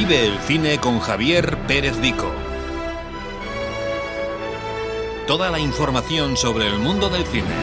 [0.00, 2.32] Vive el cine con Javier Pérez Vico.
[5.26, 7.54] Toda la información sobre el mundo del cine.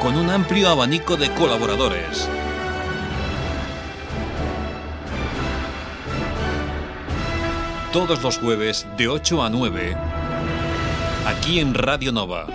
[0.00, 2.28] Con un amplio abanico de colaboradores.
[7.92, 9.96] Todos los jueves de 8 a 9.
[11.28, 12.48] Aquí en Radio Nova.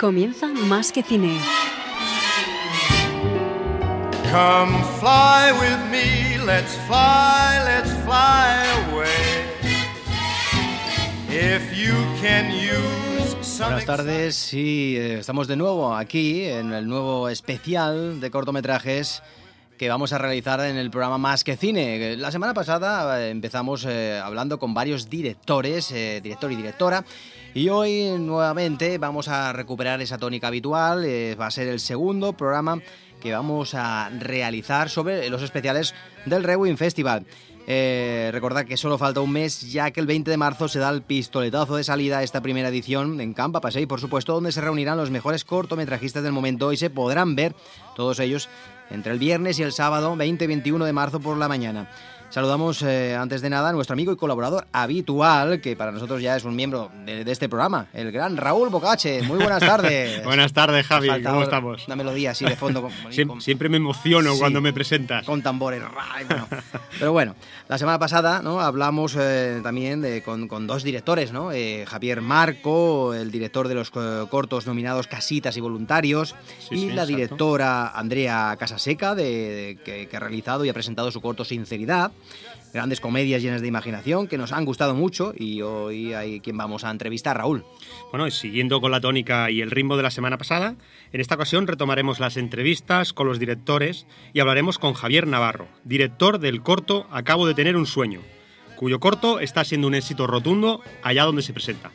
[0.00, 1.38] Comienza Más que Cine.
[4.36, 9.46] Come fly with me, let's fly, let's fly away.
[11.30, 16.86] If you can use some Buenas tardes, sí, eh, estamos de nuevo aquí en el
[16.86, 19.22] nuevo especial de cortometrajes
[19.78, 22.16] que vamos a realizar en el programa Más que Cine.
[22.16, 27.06] La semana pasada eh, empezamos eh, hablando con varios directores, eh, director y directora,
[27.54, 31.06] y hoy nuevamente vamos a recuperar esa tónica habitual.
[31.06, 32.82] eh, va a ser el segundo programa
[33.20, 37.26] que vamos a realizar sobre los especiales del Rewind Festival.
[37.68, 40.88] Eh, recordad que solo falta un mes ya que el 20 de marzo se da
[40.90, 44.60] el pistoletazo de salida a esta primera edición en Campa Pasei, por supuesto, donde se
[44.60, 47.56] reunirán los mejores cortometrajistas del momento y se podrán ver
[47.96, 48.48] todos ellos
[48.90, 51.90] entre el viernes y el sábado 20 y 21 de marzo por la mañana.
[52.28, 56.36] Saludamos eh, antes de nada a nuestro amigo y colaborador habitual, que para nosotros ya
[56.36, 59.22] es un miembro de, de este programa, el gran Raúl Bocache.
[59.22, 60.22] Muy buenas tardes.
[60.24, 61.08] Buenas tardes, Javi.
[61.22, 61.86] ¿Cómo estamos?
[61.86, 62.82] Una melodía así de fondo.
[62.82, 64.38] Con, Siem- con- siempre me emociono Sí.
[64.40, 65.24] cuando me presentas.
[65.24, 65.82] con tambores.
[66.28, 66.46] bueno.
[66.98, 67.36] Pero bueno,
[67.68, 68.60] la semana pasada ¿no?
[68.60, 71.52] hablamos eh, también de- con, con dos directores, ¿no?
[71.52, 76.86] Eh, Javier Marco, el director de los cortos nominados Casitas y Voluntarios, Sí, y sí,
[76.88, 77.06] la exacto.
[77.06, 82.10] directora Andrea Casaseca, de, de- que, que ha realizado y ha presentado su corto Sinceridad.
[82.72, 86.84] Grandes comedias llenas de imaginación que nos han gustado mucho y hoy hay quien vamos
[86.84, 87.64] a entrevistar, Raúl.
[88.10, 90.74] Bueno, y siguiendo con la tónica y el ritmo de la semana pasada,
[91.12, 96.38] en esta ocasión retomaremos las entrevistas con los directores y hablaremos con Javier Navarro, director
[96.38, 98.20] del corto Acabo de tener un sueño,
[98.76, 101.92] cuyo corto está siendo un éxito rotundo allá donde se presenta.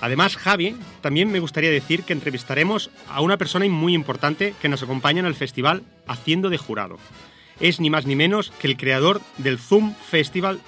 [0.00, 4.82] Además, Javi, también me gustaría decir que entrevistaremos a una persona muy importante que nos
[4.82, 6.96] acompaña en el festival haciendo de jurado.
[7.60, 10.60] Es ni más ni menos que el creador del Zoom Festival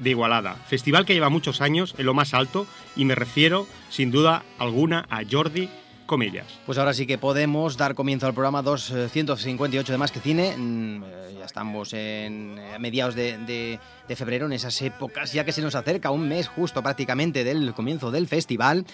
[0.00, 2.66] de Igualada, festival que lleva muchos años en lo más alto
[2.96, 5.68] y me refiero, sin duda alguna, a Jordi
[6.06, 6.46] Comellas.
[6.66, 10.56] Pues ahora sí que podemos dar comienzo al programa 258 de Más que Cine.
[10.56, 13.78] Mm, eh, Ya estamos en eh, a mediados de
[14.16, 18.10] febrero, en esas épocas, ya que se nos acerca un mes justo prácticamente del comienzo
[18.10, 18.84] del festival.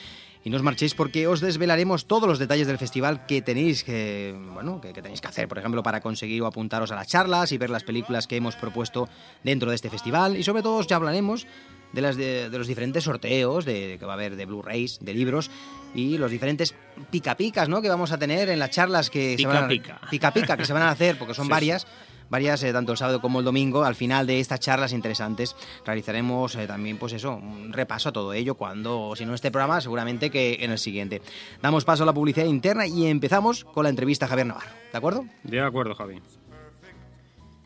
[0.46, 4.32] Y no os marchéis porque os desvelaremos todos los detalles del festival que tenéis que,
[4.54, 7.50] bueno, que, que tenéis que hacer, por ejemplo, para conseguir o apuntaros a las charlas
[7.50, 9.08] y ver las películas que hemos propuesto
[9.42, 10.36] dentro de este festival.
[10.36, 11.48] Y sobre todo os ya hablaremos
[11.92, 15.14] de, las de, de los diferentes sorteos de, que va a haber de Blu-rays, de
[15.14, 15.50] libros
[15.96, 16.76] y los diferentes
[17.10, 17.82] pica-picas ¿no?
[17.82, 20.00] que vamos a tener en las charlas que se van a, Pica-pica.
[20.08, 21.88] pica-pica que se van a hacer, porque son Sí, varias.
[22.30, 26.54] Varias, eh, tanto el sábado como el domingo, al final de estas charlas interesantes, realizaremos
[26.56, 29.80] eh, también, pues eso, un repaso a todo ello, cuando, si no en este programa,
[29.80, 31.22] seguramente que en el siguiente.
[31.62, 34.98] Damos paso a la publicidad interna y empezamos con la entrevista a Javier Navarro, ¿de
[34.98, 35.24] acuerdo?
[35.42, 36.20] De acuerdo, Javi.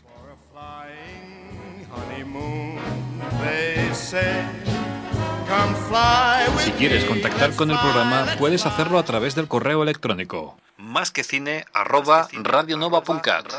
[0.03, 2.78] for a flying honeymoon,
[3.42, 4.47] they say.
[5.47, 6.30] Come fly
[6.81, 10.57] quieres contactar con el programa, puedes hacerlo a través del correo electrónico.
[10.79, 13.53] Más que cine arroba radionova.cat.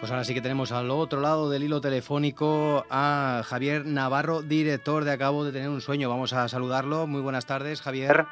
[0.00, 5.04] Pues ahora sí que tenemos al otro lado del hilo telefónico a Javier Navarro, director
[5.04, 6.08] de Acabo de tener un sueño.
[6.08, 7.06] Vamos a saludarlo.
[7.06, 8.24] Muy buenas tardes, Javier.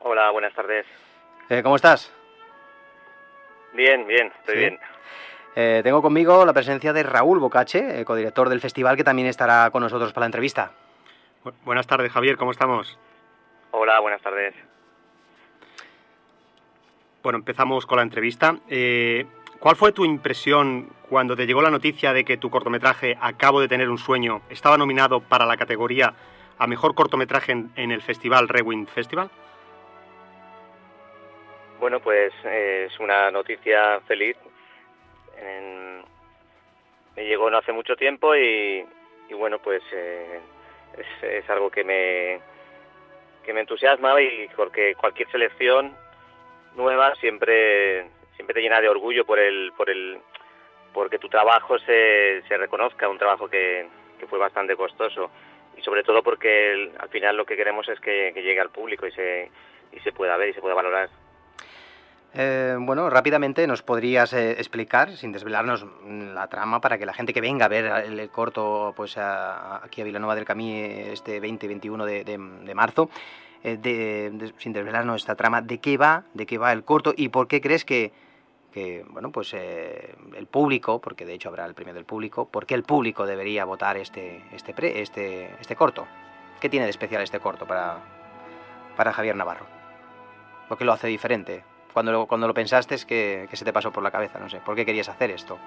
[0.00, 0.84] Hola, buenas tardes.
[1.48, 2.12] Eh, ¿Cómo estás?
[3.72, 4.60] Bien, bien, estoy ¿Sí?
[4.60, 4.78] bien.
[5.56, 9.70] Eh, tengo conmigo la presencia de Raúl Bocache, eh, codirector del festival, que también estará
[9.70, 10.72] con nosotros para la entrevista.
[11.44, 12.98] Bu- Buenas tardes, Javier, ¿cómo estamos?
[13.70, 14.54] Hola, buenas tardes.
[17.22, 18.56] Bueno, empezamos con la entrevista.
[18.68, 19.26] Eh,
[19.60, 23.66] ¿Cuál fue tu impresión cuando te llegó la noticia de que tu cortometraje Acabo de
[23.66, 26.14] tener un sueño estaba nominado para la categoría
[26.58, 29.30] a mejor cortometraje en, el festival Rewind Festival?
[31.80, 34.36] Bueno, pues eh, es una noticia feliz.
[37.16, 38.84] Me llegó no hace mucho tiempo y,
[39.28, 40.40] y bueno, pues eh,
[40.96, 42.40] es, es algo que me,
[43.44, 45.96] que me entusiasma y porque cualquier selección
[46.76, 48.06] nueva siempre
[48.38, 50.18] siempre te llena de orgullo por el por el
[50.94, 53.86] porque tu trabajo se, se reconozca un trabajo que,
[54.18, 55.30] que fue bastante costoso
[55.76, 59.06] y sobre todo porque el- al final lo que queremos es que, llegue al público
[59.06, 59.50] y se
[59.92, 61.08] y se pueda ver y se pueda valorar
[62.34, 67.32] Eh, bueno, rápidamente nos podrías eh, explicar, sin desvelarnos la trama, para que la gente
[67.32, 72.24] que venga a ver el, corto pues aquí a Vilanova del Camí este 20-21 de,
[72.24, 73.08] de, marzo,
[73.64, 76.24] de, sin desvelarnos esta trama, ¿de qué va?
[76.34, 77.14] ¿De qué va el corto?
[77.16, 78.12] ¿Y por qué crees que,
[78.72, 82.74] que bueno, pues el público, porque de hecho habrá el premio del público, ¿por qué
[82.74, 86.06] el público debería votar este, este, pre, este, este corto?
[86.60, 87.98] ¿Qué tiene de especial este corto para,
[88.96, 89.66] para Javier Navarro?
[90.68, 91.64] ¿Lo que lo hace diferente?
[91.92, 94.38] Cuando lo, cuando lo pensaste, es que, se te pasó por la cabeza?
[94.38, 95.58] No sé, ¿por qué querías hacer esto?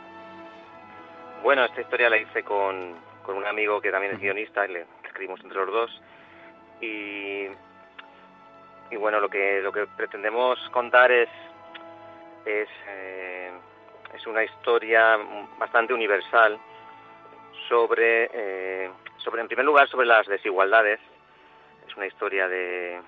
[1.44, 4.86] Bueno, esta historia la hice con, con un amigo que también es guionista, y le
[5.04, 6.02] escribimos entre los dos.
[6.82, 7.48] Y,
[8.92, 11.30] y bueno, lo que, lo que pretendemos contar es,
[12.46, 13.52] es, eh,
[14.14, 15.18] es una historia
[15.58, 16.60] bastante universal
[17.68, 21.00] sobre, eh, sobre, en primer lugar, sobre las desigualdades.
[21.88, 23.00] Es una historia de,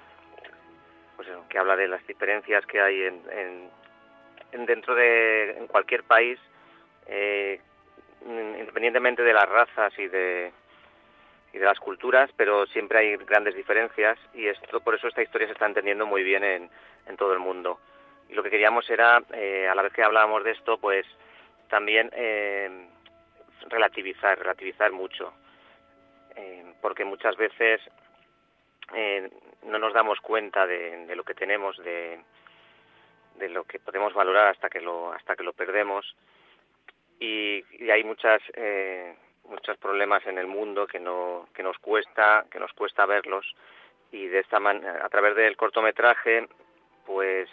[1.16, 3.70] pues que habla de las diferencias que hay en,
[4.52, 6.40] en, dentro de cualquier país,
[7.08, 7.60] eh,
[8.26, 10.52] independientemente de las razas y de
[11.54, 15.48] y de las culturas, pero siempre hay grandes diferencias y esto por eso esta historia
[15.48, 16.70] se está entendiendo muy bien en,
[17.06, 17.80] en todo el mundo.
[18.34, 21.06] Y lo que queríamos era, eh, a la vez que hablábamos de esto, pues
[21.70, 22.88] también eh,
[23.70, 25.32] relativizar, relativizar mucho,
[26.82, 27.80] porque muchas veces
[29.62, 32.22] no nos damos cuenta de, lo que tenemos, de,
[33.36, 36.16] de, lo que podemos valorar hasta que lo, hasta que lo perdemos.
[37.20, 42.60] Y, hay muchas, eh, muchos problemas en el mundo que, no, que, nos cuesta, que
[42.60, 43.46] nos cuesta verlos.
[44.12, 46.48] Y de esta a través del cortometraje,
[47.06, 47.48] pues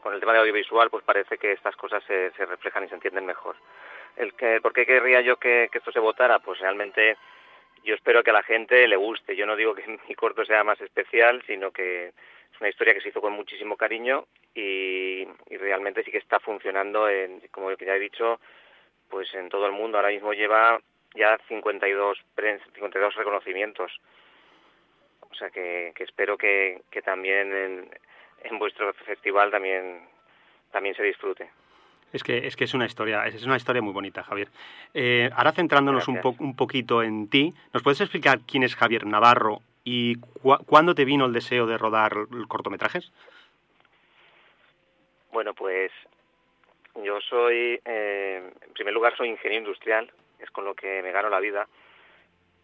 [0.00, 2.94] con el tema de audiovisual, pues parece que estas cosas se, se reflejan y se
[2.94, 3.56] entienden mejor.
[4.16, 6.38] El que, ¿Por qué querría yo que, que esto se votara?
[6.38, 7.16] Pues realmente
[7.84, 9.36] yo espero que a la gente le guste.
[9.36, 13.00] Yo no digo que mi corto sea más especial, sino que es una historia que
[13.00, 18.00] se hizo con muchísimo cariño y, realmente sí que está funcionando, en, como ya he
[18.00, 18.40] dicho,
[19.08, 19.98] pues en todo el mundo.
[19.98, 20.80] Ahora mismo lleva
[21.14, 22.18] ya 52,
[22.74, 23.92] 52 reconocimientos.
[25.30, 27.90] O sea que, espero que, también en,
[28.44, 30.00] en vuestro festival también,
[30.70, 31.50] también se disfrute.
[32.12, 34.48] Es que, es que es una historia, es una historia muy bonita, Javier.
[34.92, 39.60] Eh, ahora centrándonos un, un, poquito en ti, ¿nos puedes explicar quién es Javier Navarro
[39.82, 40.16] y
[40.66, 42.12] cuándo te vino el deseo de rodar
[42.48, 43.10] cortometrajes?
[45.32, 45.90] Bueno, pues
[47.02, 51.30] yo soy, eh, en primer lugar, soy ingeniero industrial, es con lo que me gano
[51.30, 51.66] la vida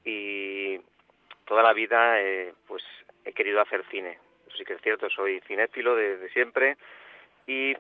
[0.05, 0.79] y
[1.47, 2.85] toda la vida, eh, pues
[3.25, 4.19] he querido hacer cine.
[4.57, 6.77] Sí que es cierto, soy cinéfilo desde siempre
[7.47, 7.75] y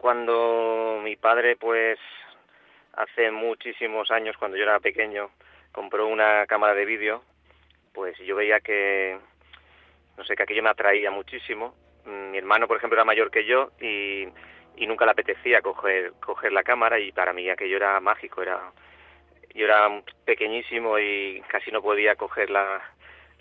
[0.00, 1.98] cuando mi padre, pues,
[2.94, 5.30] hace muchísimos años, cuando yo era pequeño,
[5.72, 7.22] compró una cámara de vídeo,
[7.92, 9.18] pues yo veía que,
[10.16, 11.74] no sé, que aquello me atraía muchísimo.
[12.06, 14.26] Mi hermano, por ejemplo, era mayor que yo y,
[14.76, 18.72] y nunca le apetecía coger, coger la cámara y para mí aquello era mágico, era
[19.54, 22.80] yo era pequeñísimo y casi no podía coger la,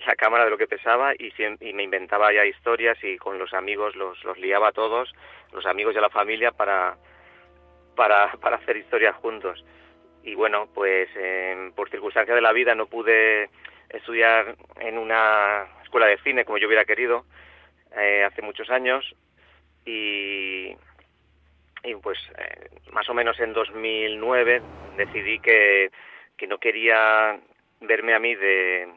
[0.06, 3.54] la cámara de lo que pesaba y, y, me inventaba ya historias y con los
[3.54, 5.14] amigos los, liaba a todos,
[5.52, 6.98] los amigos y a la familia para,
[7.96, 8.26] para,
[8.56, 9.64] hacer historias juntos.
[10.24, 11.10] Y bueno, pues
[11.76, 13.50] por circunstancias de la vida no pude
[13.90, 17.26] estudiar en una escuela de cine como yo hubiera querido
[17.98, 19.16] eh, hace muchos años
[19.86, 20.76] y,
[21.84, 24.62] y pues eh, más o menos en 2009
[24.98, 25.90] decidí que,
[26.38, 27.40] que no quería
[27.82, 28.88] verme a mí de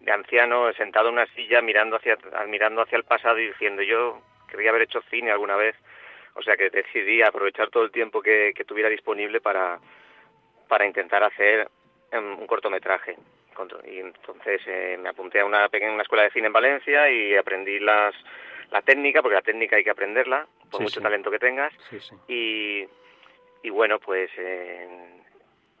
[0.00, 2.16] de anciano sentado en una silla mirando hacia
[2.48, 5.74] mirando hacia el pasado y diciendo yo quería haber hecho cine alguna vez
[6.34, 9.78] o sea que decidí aprovechar todo el tiempo que, tuviera disponible para
[10.68, 11.68] para intentar hacer
[12.10, 13.16] em, un cortometraje.
[13.86, 17.78] Y entonces eh, me apunté a una pequeña escuela de cine en Valencia y aprendí
[17.78, 18.14] las
[18.70, 21.72] la técnica porque la técnica hay que aprenderla por mucho talento que tengas.
[22.28, 22.86] Y
[23.62, 25.22] y bueno pues en,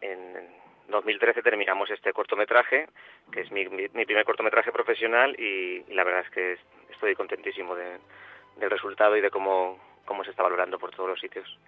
[0.00, 0.55] en
[0.88, 2.86] 2013 terminamos este cortometraje,
[3.32, 6.58] que es mi, mi, primer cortometraje profesional y, la verdad es que
[6.90, 11.58] estoy contentísimo del resultado y de cómo, cómo se está valorando por todos los sitios.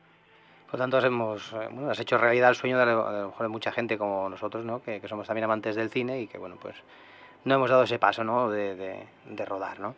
[0.70, 3.72] Por tanto, hemos, eh, bueno, has hecho realidad el sueño de, lo mejor de mucha
[3.72, 4.82] gente como nosotros, ¿no?
[4.82, 6.76] Que, somos también amantes del cine y que, bueno, pues
[7.44, 8.50] no hemos dado ese paso, ¿no?
[8.50, 9.94] De, de, rodar, ¿no?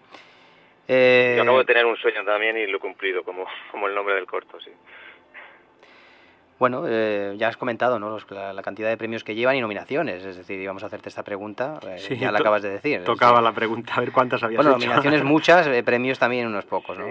[0.86, 1.34] Eh...
[1.36, 4.14] Yo acabo de tener un sueño también y lo he cumplido, como, como el nombre
[4.14, 4.70] del corto, sí.
[6.60, 8.18] Bueno, eh, ya has comentado ¿no?
[8.28, 11.80] la, cantidad de premios que llevan y nominaciones, es decir, íbamos a hacerte esta pregunta,
[11.82, 13.02] eh, ya la acabas de decir.
[13.02, 16.98] Tocaba la pregunta, a ver cuántas habías Bueno, nominaciones muchas, eh, premios también unos pocos,
[16.98, 17.06] ¿no?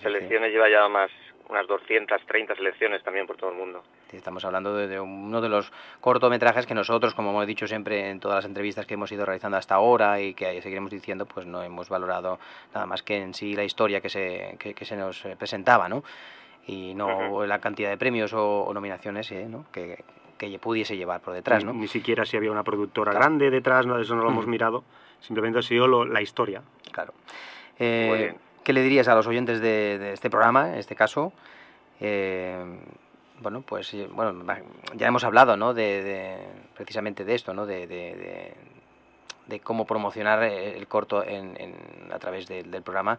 [0.00, 1.10] selecciones lleva ya más,
[1.50, 3.82] unas 230 selecciones también por todo el mundo.
[4.10, 8.36] Estamos hablando de, uno de los cortometrajes que nosotros, como hemos dicho siempre en todas
[8.36, 11.90] las entrevistas que hemos ido realizando hasta ahora y que seguiremos diciendo, pues no hemos
[11.90, 12.38] valorado
[12.74, 16.02] nada más que en sí la historia que se, que, se nos eh, presentaba, ¿no?
[16.66, 19.46] Y no la cantidad de premios o, nominaciones ¿eh?
[19.48, 19.64] ¿no?
[19.72, 20.04] que,
[20.38, 21.72] que pudiese llevar por detrás, ¿no?
[21.72, 24.84] Ni, siquiera si había una productora grande detrás, no, eso no lo hemos mirado,
[25.20, 26.62] simplemente ha sido la historia.
[26.90, 27.14] Claro.
[27.78, 31.32] Eh, ¿Qué le dirías a los oyentes de, este programa, en este caso?
[33.42, 34.44] bueno, pues bueno,
[34.94, 35.74] ya hemos hablado, ¿no?
[35.74, 36.38] De,
[36.74, 37.66] precisamente de esto, ¿no?
[37.66, 41.74] De, de, cómo promocionar el corto en,
[42.10, 43.18] a través del programa.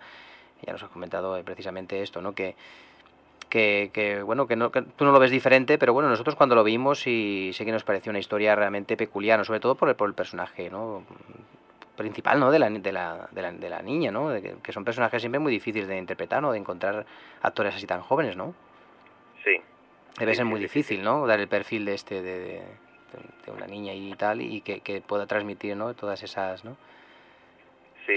[0.65, 2.33] Ya nos has comentado eh, precisamente esto, ¿no?
[2.33, 2.55] Que,
[3.53, 7.05] que, bueno, que, no, tú no lo ves diferente, pero bueno, nosotros cuando lo vimos
[7.05, 10.15] y sé que nos pareció una historia realmente peculiar, sobre todo por el, por el
[10.15, 11.03] personaje, ¿no?
[11.95, 12.49] principal ¿no?
[12.49, 14.29] de, la, de, la, de, la, de la niña, ¿no?
[14.29, 16.51] De que, son personajes siempre muy difíciles de interpretar, ¿no?
[16.51, 17.05] De encontrar
[17.43, 18.55] actores así tan jóvenes, ¿no?
[19.43, 19.61] Sí,
[20.17, 21.27] Debe ser muy difícil, ¿no?
[21.27, 22.61] Dar el perfil de este de,
[23.45, 25.93] de, una niña y tal y que, que, pueda transmitir, ¿no?
[25.93, 26.75] Todas esas, ¿no?
[28.07, 28.15] Sí,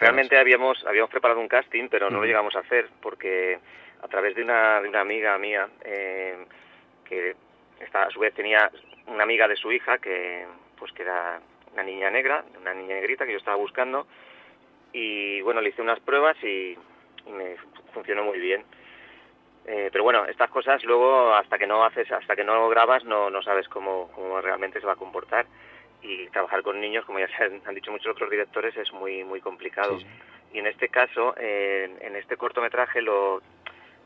[0.00, 3.58] realmente habíamos habíamos preparado un casting, pero no lo llegamos a hacer porque
[4.04, 6.36] a través de una, de una amiga mía eh,
[7.04, 7.34] que
[7.80, 8.70] está, a su vez tenía
[9.06, 10.46] una amiga de su hija que
[10.78, 11.40] pues que era
[11.72, 14.06] una niña negra, una niña negrita que yo estaba buscando
[14.92, 16.76] y bueno le hice unas pruebas y
[17.30, 17.56] me
[17.94, 18.64] funcionó muy bien.
[19.66, 23.30] Eh, pero bueno, estas cosas luego hasta que no haces, hasta que no grabas no,
[23.30, 25.46] no sabes cómo, cómo realmente se va a comportar.
[26.02, 29.40] Y trabajar con niños, como ya se han, dicho muchos otros directores, es muy muy
[29.40, 29.98] complicado.
[30.52, 33.40] Y en este caso, en este cortometraje, lo,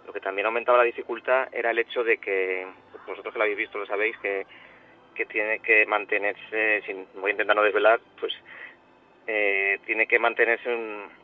[0.09, 2.67] lo que también aumentaba la dificultad era el hecho de que,
[3.07, 4.47] vosotros que lo habéis visto lo sabéis, que,
[5.15, 8.33] que tiene que mantenerse, sin, voy a intentar no desvelar, pues
[9.27, 10.75] eh, tiene que mantenerse,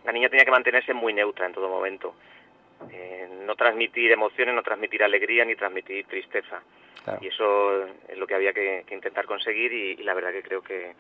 [0.04, 2.14] la niña tenía que mantenerse muy neutra en todo momento.
[2.92, 6.62] Eh, no transmitir emociones, no transmitir alegría ni transmitir tristeza.
[7.22, 10.92] Y eso es lo que había que, intentar conseguir y, la verdad que creo que,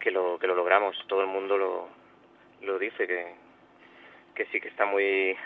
[0.00, 0.96] que, lo, que lo logramos.
[1.08, 1.88] Todo el mundo lo,
[2.62, 3.34] lo dice, que,
[4.34, 5.36] que sí que está muy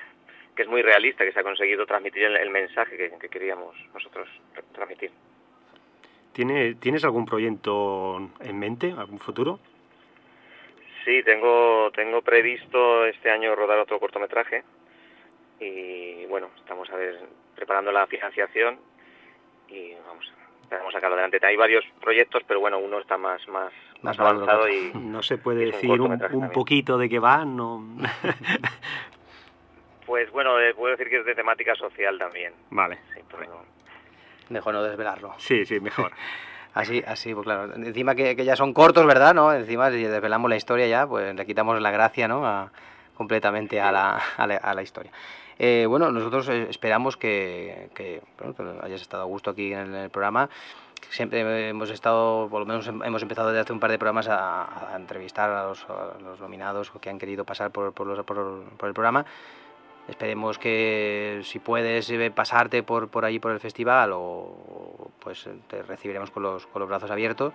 [0.56, 4.26] que es muy realista, que se ha conseguido transmitir el, mensaje que, queríamos nosotros
[4.72, 5.10] transmitir.
[6.32, 9.60] ¿Tiene, ¿Tienes algún proyecto en mente, algún futuro?
[11.04, 14.64] Sí, tengo, tengo previsto este año rodar otro cortometraje
[15.60, 17.20] y bueno, estamos a ver,
[17.54, 18.78] preparando la financiación
[19.68, 20.32] y vamos,
[20.70, 21.38] a sacarlo adelante.
[21.46, 23.72] Hay varios proyectos, pero bueno, uno está más más,
[24.02, 27.84] más avanzado y no se puede decir un, poquito de qué va, no.
[30.06, 32.52] pues bueno, eh, puedo decir que es de temática social también.
[32.70, 32.98] Vale.
[34.48, 35.34] Mejor no desvelarlo.
[35.38, 36.12] Sí, sí, mejor.
[36.74, 37.72] Así, así, pues claro.
[37.74, 39.32] Encima que, que, ya son cortos, ¿verdad?
[39.32, 39.50] ¿No?
[39.50, 42.70] Encima si desvelamos la historia ya, pues le quitamos la gracia, ¿no?
[43.14, 45.10] completamente a la, a la, a la historia.
[45.58, 47.88] Eh, bueno, nosotros eh, esperamos que,
[48.82, 50.50] hayas estado a gusto aquí en el programa.
[51.10, 54.92] Siempre hemos estado, por lo menos hemos empezado desde hace un par de programas a,
[54.96, 55.86] entrevistar a los,
[56.40, 59.24] nominados que han querido pasar por, por, el programa.
[60.08, 65.82] Esperemos que si puedes eh, pasarte por, por allí por el festival o pues te
[65.82, 67.52] recibiremos con los, con los brazos abiertos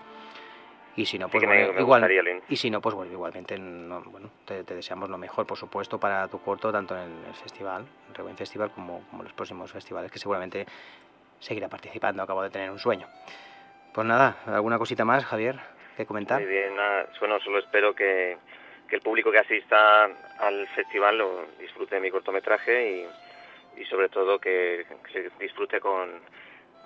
[0.96, 1.44] y si no, pues
[1.80, 6.42] igual, y si no, pues igualmente bueno, te, deseamos lo mejor, por supuesto, para tu
[6.42, 10.66] corto, tanto en el festival, el Rewind Festival, como, como los próximos festivales, que seguramente
[11.40, 12.22] seguirá participando.
[12.22, 13.08] Acabo de tener un sueño.
[13.94, 15.60] Pues nada, ¿alguna cosita más, Javier,
[15.96, 16.42] que comentar?
[16.42, 18.38] Muy bien, nada, bueno, solo espero que,
[18.92, 20.04] que el público que asista
[20.38, 23.08] al festival lo disfrute de mi cortometraje
[23.78, 26.12] y, sobre todo que, que disfrute con,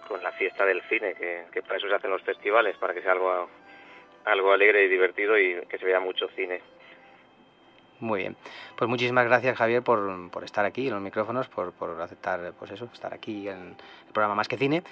[0.08, 3.02] con la fiesta del cine, que, que para eso se hacen los festivales, para que
[3.02, 3.50] sea algo
[4.26, 6.62] algo alegre y divertido y que se vea mucho cine.
[8.00, 8.36] Muy bien.
[8.76, 12.70] Pues muchísimas gracias, Javier, por, por estar aquí en los micrófonos, por, por, aceptar, pues
[12.70, 14.84] eso, estar aquí en el programa Más que Cine.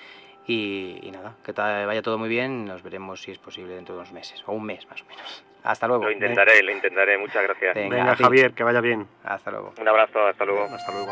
[0.47, 2.65] Y, nada, que vaya todo muy bien.
[2.65, 5.52] Nos veremos, si es posible, dentro de unos meses, o un mes más o menos.
[5.63, 6.03] Hasta luego.
[6.03, 7.17] Lo intentaré, lo intentaré.
[7.17, 7.75] Muchas gracias.
[7.75, 9.07] Venga, Javier, que vaya bien.
[9.23, 9.73] Hasta luego.
[9.79, 10.65] Un abrazo, hasta luego.
[10.65, 11.11] Hasta luego.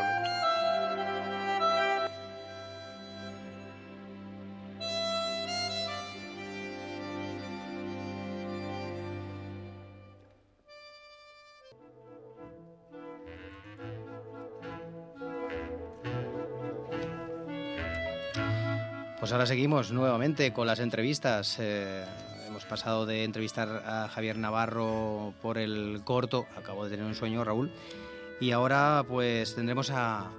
[19.20, 21.60] Pues ahora seguimos nuevamente con las entrevistas.
[21.62, 22.04] Eh,
[22.62, 27.44] hemos pasado de entrevistar a Javier Navarro por el corto, acabo de tener un sueño,
[27.44, 27.72] Raúl,
[28.40, 30.30] y ahora pues tendremos a...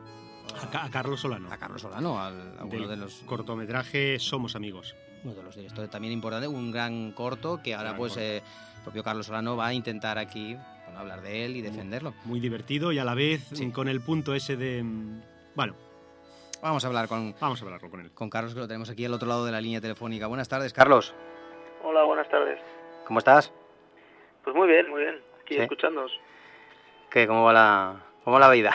[0.72, 1.50] A, Carlos Solano.
[1.50, 3.14] A Carlos Solano, al, a uno de los...
[3.26, 4.94] Cortometraje Somos Amigos.
[5.24, 9.02] Uno de los directores también importante, un gran corto que ahora pues eh, el propio
[9.02, 10.56] Carlos Solano va a intentar aquí
[10.96, 12.14] hablar de él y defenderlo.
[12.24, 14.84] Muy divertido y a la vez con el punto ese de...
[15.56, 15.74] Bueno,
[16.62, 18.12] Vamos a hablar con, Vamos a hablarlo con él.
[18.12, 20.28] con Carlos, que lo tenemos aquí al otro lado de la línea telefónica.
[20.28, 21.12] Buenas tardes, Carlos.
[21.82, 22.58] Hola, buenas tardes.
[23.06, 23.52] ¿Cómo estás?
[24.44, 25.20] Pues muy bien, muy bien.
[25.42, 25.60] Aquí Sí.
[25.60, 26.12] escuchándoos.
[27.10, 28.72] ¿Qué, cómo, va la, ¿Cómo va la vida?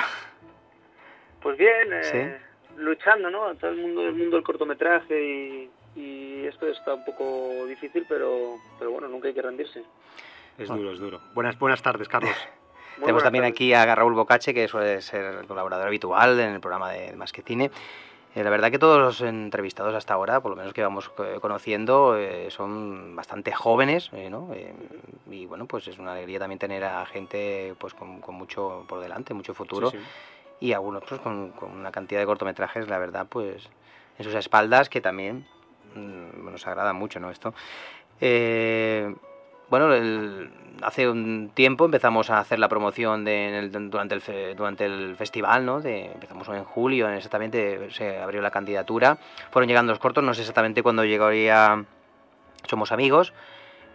[1.42, 2.38] Pues bien, eh,
[2.78, 3.56] luchando, ¿no?
[3.56, 8.56] Todo el mundo, el mundo del cortometraje y, y esto está un poco difícil, pero,
[8.78, 9.84] pero bueno, nunca hay que rendirse.
[10.58, 11.20] Es duro, es duro.
[11.34, 12.32] Buenas, buenas tardes, Carlos.
[12.98, 13.56] Muy Tenemos también tardes.
[13.56, 17.32] aquí a Raúl Bocache, que suele ser el colaborador habitual en el programa de Más
[17.32, 17.70] que Cine.
[18.38, 21.10] Eh, la verdad que todos los entrevistados hasta ahora, por lo menos que vamos
[21.42, 24.50] conociendo, eh, son bastante jóvenes, eh, ¿no?
[25.32, 29.00] Y bueno, pues es una alegría también tener a gente pues con, con mucho por
[29.00, 29.90] delante, mucho futuro.
[29.90, 30.68] Sí, sí.
[30.68, 33.68] y algunos pues con, con una cantidad de cortometrajes, la verdad, pues
[34.20, 35.48] en sus espaldas que también
[35.96, 37.32] mm, nos agrada mucho, ¿no?
[37.32, 37.56] Esto.
[38.22, 39.16] Eh,
[39.70, 40.50] bueno, el-
[40.82, 45.82] hace un tiempo empezamos a hacer la promoción de, durante, el, festival, ¿no?
[45.82, 49.18] De, empezamos en julio, exactamente se abrió la candidatura.
[49.52, 51.84] Fueron llegando los cortos, no sé exactamente cuándo llegaría
[52.68, 53.34] Somos Amigos.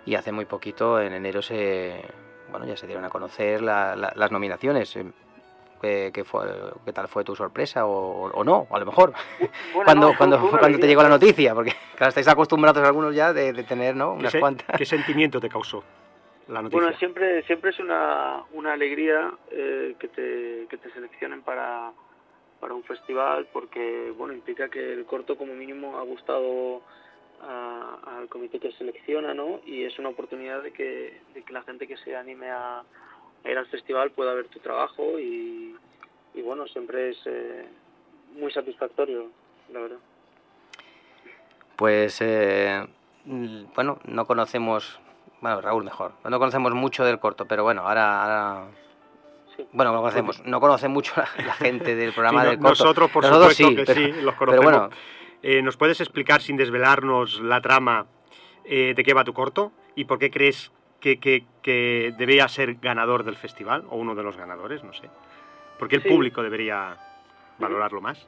[0.05, 2.03] Y hace muy poquito, en enero, se,
[2.51, 4.99] bueno, ya se dieron a conocer la- la- las nominaciones.
[5.83, 6.47] Eh, ¿Qué, qué fue,
[6.85, 7.87] ¿Qué tal fue tu sorpresa?
[7.87, 9.13] O, o no, a lo mejor.
[9.75, 10.87] Bueno, cuando no, cuando, cuando te alegría.
[10.89, 14.13] llegó la noticia, porque claro, estáis acostumbrados algunos ya de, de tener ¿no?
[14.15, 14.67] ¿Qué, unas cuantas.
[14.79, 15.83] qué sentimiento te causó
[16.49, 16.81] la noticia?
[16.83, 21.91] Bueno, siempre, siempre es una, una alegría eh, que, te, que te seleccionen para,
[22.61, 26.83] para un festival porque bueno implica que el corto como mínimo ha gustado
[27.45, 29.61] al comité que selecciona, ¿no?
[29.67, 32.85] Y es una oportunidad de que, de que la gente que se anime a
[33.51, 35.75] ir al festival pueda ver tu trabajo y,
[36.35, 37.67] y bueno, siempre es eh,
[38.39, 39.29] muy satisfactorio,
[39.73, 39.99] la verdad.
[41.77, 42.87] Pues, eh,
[43.25, 45.01] bueno, no conocemos,
[45.41, 48.67] bueno, Raúl mejor, no conocemos mucho del corto, pero bueno, ahora, ahora-
[49.57, 49.67] Sí.
[49.73, 52.69] bueno, no conocemos, no conoce mucho la, la gente del programa Sí, del corto.
[52.71, 54.65] nosotros, por Nosotros supuesto sí, que pero, sí, los pero conocemos.
[54.65, 54.89] bueno,
[55.45, 58.07] Eh, ¿Nos puedes explicar, sin desvelarnos la trama,
[58.65, 59.73] eh, de qué va tu corto?
[59.97, 60.71] ¿Y por qué crees
[61.03, 63.85] que, que, que debería ser ganador del festival?
[63.91, 64.83] ¿O uno de los ganadores?
[64.85, 65.11] No sé.
[65.79, 66.09] ¿Por qué el Sí.
[66.09, 66.97] público debería
[67.59, 68.25] valorarlo más?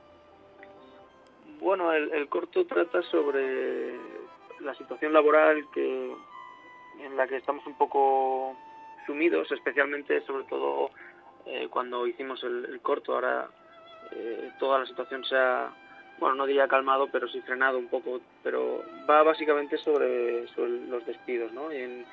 [1.61, 3.95] Bueno, el, el corto trata sobre
[4.61, 6.13] la situación laboral que
[7.01, 8.57] en la que estamos un poco
[9.07, 10.91] sumidos, especialmente sobre todo
[11.47, 13.15] eh, cuando hicimos el, el corto.
[13.15, 13.49] Ahora
[14.13, 15.71] eh, toda la situación se ha,
[16.19, 18.21] bueno, no diría calmado, pero sí frenado un poco.
[18.43, 21.73] Pero va básicamente sobre, sobre los despidos, ¿no?
[21.73, 22.07] Y en,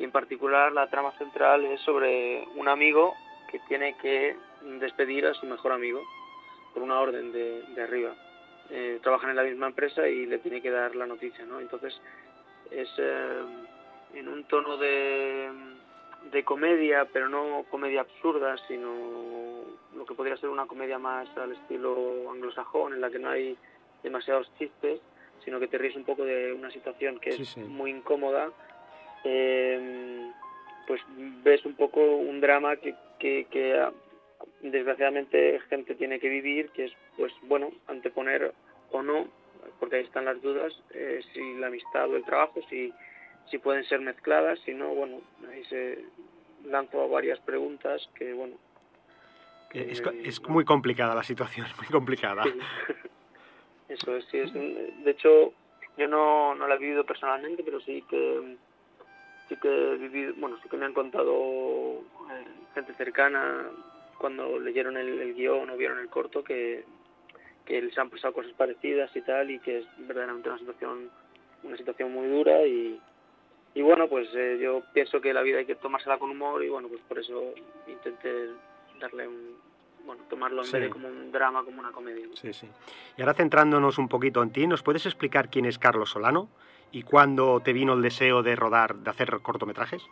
[0.00, 3.14] y en particular la trama central es sobre un amigo
[3.50, 4.34] que tiene que
[4.80, 6.00] despedir a su mejor amigo
[6.74, 8.14] por una orden de, de arriba
[8.70, 11.58] eh, trabajan en la misma empresa y le tiene que dar la noticia, ¿no?
[11.60, 12.00] Entonces
[12.70, 13.42] es eh,
[14.14, 15.50] en un tono de,
[16.30, 18.92] de comedia, pero no comedia absurda, sino
[19.96, 23.56] lo que podría ser una comedia más al estilo anglosajón, en la que no hay
[24.04, 25.00] demasiados chistes,
[25.44, 27.60] sino que te ríes un poco de una situación que Sí, es sí.
[27.60, 28.50] muy incómoda.
[29.24, 30.30] Eh,
[30.86, 31.00] pues
[31.42, 33.92] ves un poco un drama que, que, que ah,
[34.62, 38.52] desgraciadamente gente tiene que vivir, que es, pues bueno, anteponer
[38.90, 39.28] o no,
[39.78, 42.92] porque ahí están las dudas, eh, si la amistad o el trabajo, si,
[43.50, 46.04] si pueden ser mezcladas, si no, bueno, ahí se
[46.64, 48.56] lanzo a varias preguntas que, bueno...
[49.70, 52.42] que- Es, es muy complicada la situación, muy complicada.
[52.44, 52.52] Sí.
[53.88, 55.52] Eso es, sí, es de hecho,
[55.96, 58.56] yo no, no la he vivido personalmente, pero sí que
[59.50, 61.32] sí que he vivido, bueno, sí que me han contado
[62.30, 63.66] eh, gente cercana
[64.16, 66.84] cuando leyeron el, el guion o vieron el corto que,
[67.66, 71.10] que les han pasado cosas parecidas y tal y que es verdaderamente una situación
[71.62, 72.98] una situación muy dura y,
[73.74, 76.68] y bueno pues eh, yo pienso que la vida hay que tomársela con humor y
[76.68, 77.52] bueno pues por eso
[77.86, 78.50] intenté
[79.00, 79.56] darle un
[80.06, 80.72] bueno tomarlo en Sí.
[80.74, 82.26] vez de como un drama como una comedia.
[82.34, 82.66] Sí, sí.
[83.16, 86.48] Y ahora centrándonos un poquito en ti, ¿nos puedes explicar quién es Carlos Solano
[86.92, 90.02] y cuándo te vino el deseo de rodar, de hacer cortometrajes?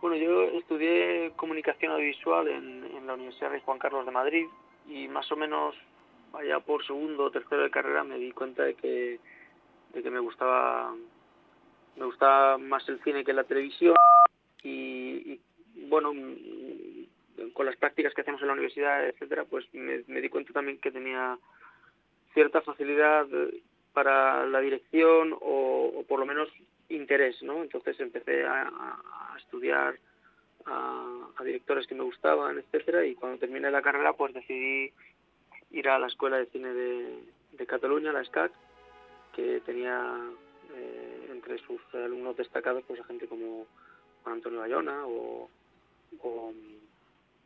[0.00, 4.46] Bueno, yo estudié comunicación audiovisual en, en la Universidad Rey Juan Carlos de Madrid
[4.86, 5.74] y más o menos
[6.34, 9.20] allá por segundo o tercero de carrera me di cuenta de que,
[9.92, 10.94] de que me gustaba
[11.96, 13.94] me gustaba más el cine que la televisión
[14.62, 15.40] y, y,
[15.88, 16.12] bueno
[17.52, 20.90] con las prácticas que hacemos en la universidad etcétera pues me, di cuenta también que
[20.90, 21.38] tenía
[22.32, 23.26] cierta facilidad
[23.94, 26.48] para la dirección o, por lo menos
[26.90, 27.62] interés, ¿no?
[27.62, 28.70] Entonces empecé a,
[29.38, 29.96] estudiar
[30.66, 34.92] a, a directores que me gustaban, etcétera, y cuando terminé la carrera, pues decidí
[35.74, 38.52] ir a la Escuela de Cine de, Cataluña, la SCAC,
[39.34, 40.20] que tenía
[40.74, 43.66] eh, entre sus alumnos destacados pues a gente como
[44.22, 45.48] Juan Antonio Bayona o,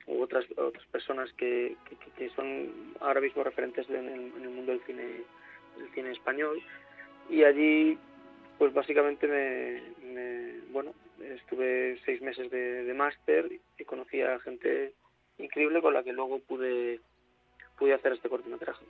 [0.07, 1.77] otras otras personas que,
[2.17, 5.23] que, son ahora mismo referentes en el, mundo del cine
[5.79, 6.61] del cine español
[7.31, 7.99] y allí
[8.59, 14.93] pues básicamente me, bueno estuve seis meses de, de máster y conocí a gente
[15.39, 17.01] increíble con la que luego pude
[17.79, 18.85] pude hacer este cortometraje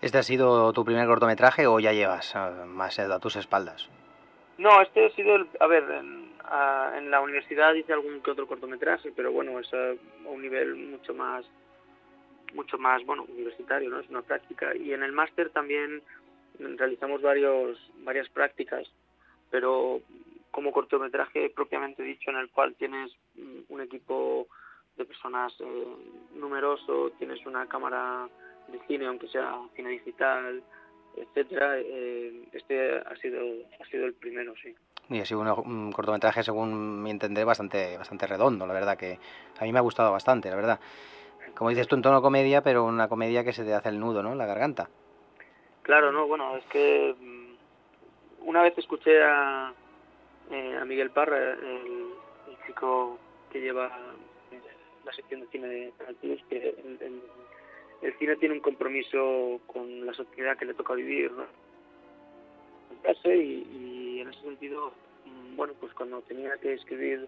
[0.00, 3.88] ¿Este ha sido tu primer cortometraje o ya llevas eh, más a tus espaldas?
[4.56, 6.30] No, este ha sido, el, a ver, en,
[6.96, 11.14] en, la universidad hice algún que otro cortometraje, pero bueno, es a un nivel mucho
[11.14, 11.44] más,
[12.54, 14.00] mucho más, bueno, universitario, ¿no?
[14.00, 14.74] Es una práctica.
[14.74, 16.02] Y en el máster también
[16.58, 18.86] realizamos varios, varias prácticas,
[19.50, 20.00] pero
[20.50, 23.12] como cortometraje propiamente dicho, en el cual tienes
[23.68, 24.48] un equipo
[24.96, 25.86] de personas eh,
[26.34, 28.28] numeroso, tienes una cámara
[28.66, 30.62] de cine, aunque sea cine digital,
[31.16, 33.40] etcétera, eh, este ha sido
[33.80, 34.74] ha sido el primero, sí.
[35.08, 39.18] Y ha sido un, cortometraje, según mi entender, bastante bastante redondo, la verdad que
[39.58, 40.80] a mí me ha gustado bastante, la verdad.
[41.54, 44.22] Como dices tú, en tono comedia, pero una comedia que se te hace el nudo,
[44.22, 44.34] ¿no?
[44.34, 44.88] La garganta.
[45.82, 49.72] Claro, no, bueno, es que mm, una vez escuché a,
[50.50, 52.08] eh, a Miguel Parra, el,
[52.66, 53.18] chico
[53.50, 53.90] que lleva
[55.04, 55.92] la sección de cine de
[56.50, 56.74] que
[58.02, 61.46] el, cine tiene un compromiso con la sociedad que le toca vivir, ¿no?
[63.24, 64.92] Y, en ese sentido,
[65.24, 67.26] mm, bueno, pues cuando tenía que escribir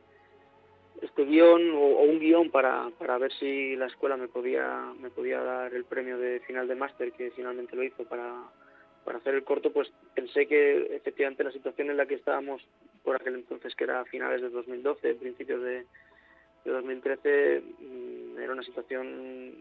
[1.02, 5.40] este guion o, un guion para, para ver si la escuela me podía me podía
[5.40, 8.34] dar el premio de final de máster que finalmente lo hizo para,
[9.04, 12.62] para hacer el corto pues pensé que efectivamente la situación en la que estábamos
[13.02, 15.86] por aquel entonces que era finales de 2012 principios de,
[16.64, 19.54] de 2013 mm, era una situación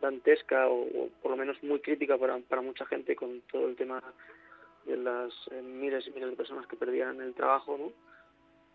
[0.00, 4.02] dantesca o, por lo menos muy crítica para, para mucha gente con todo el tema
[4.86, 7.92] de las eh, miles y miles de personas que perdían el trabajo, ¿no?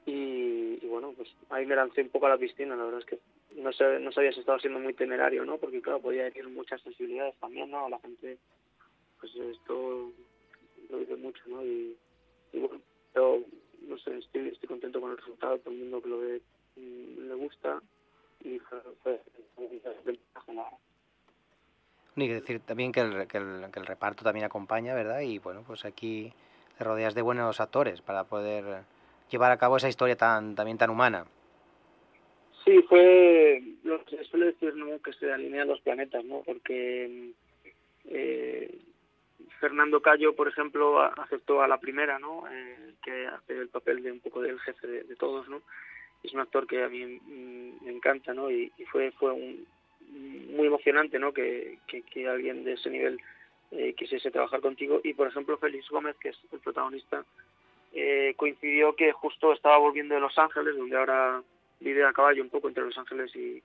[0.06, 3.20] Y, bueno, pues ahí me lancé un poco a la piscina, la verdad es que
[3.60, 5.58] no, sé, no sabía si estaba siendo muy temerario, ¿no?
[5.58, 7.90] Porque claro, podía herir muchas sensibilidades también, ¿no?
[7.90, 8.38] La gente,
[9.20, 10.12] pues esto
[10.90, 11.66] lo dice mucho, ¿no?
[11.66, 11.98] Y,
[12.54, 12.82] bueno,
[13.14, 13.42] pero
[13.88, 16.42] no sé, estoy, estoy contento con el resultado, todo el mundo que lo ve
[16.76, 17.82] mm, le gusta
[18.44, 19.22] y fue, fue,
[19.56, 20.20] fue,
[22.16, 25.20] ni que decir también que el, que, el, que el, reparto también acompaña, ¿verdad?
[25.20, 26.34] Y bueno, pues aquí
[26.78, 28.86] te rodeas de buenos actores para poder
[29.30, 31.26] llevar a cabo esa historia tan también tan humana.
[32.64, 35.00] Sí, fue lo que se suele decir, ¿no?
[35.02, 36.42] Que se alinean los planetas, ¿no?
[36.44, 37.32] Porque
[38.06, 38.80] eh,
[39.60, 42.44] Fernando Cayo, por ejemplo, aceptó a la primera, ¿no?
[42.52, 45.62] Eh, que hace el papel de un poco del jefe de, todos, ¿no?
[46.24, 48.50] Es un actor que a mí me encanta, ¿no?
[48.50, 49.68] Y, y fue fue un,
[50.56, 51.34] muy emocionante ¿no?
[51.34, 53.20] que, que, alguien de ese nivel
[53.72, 55.02] eh, quisiese trabajar contigo.
[55.04, 57.26] Y, por ejemplo, Félix Gómez, que es el protagonista,
[57.96, 61.42] eh, coincidió que justo estaba volviendo de Los Ángeles, donde ahora
[61.80, 63.64] vive a caballo un poco entre Los Ángeles y,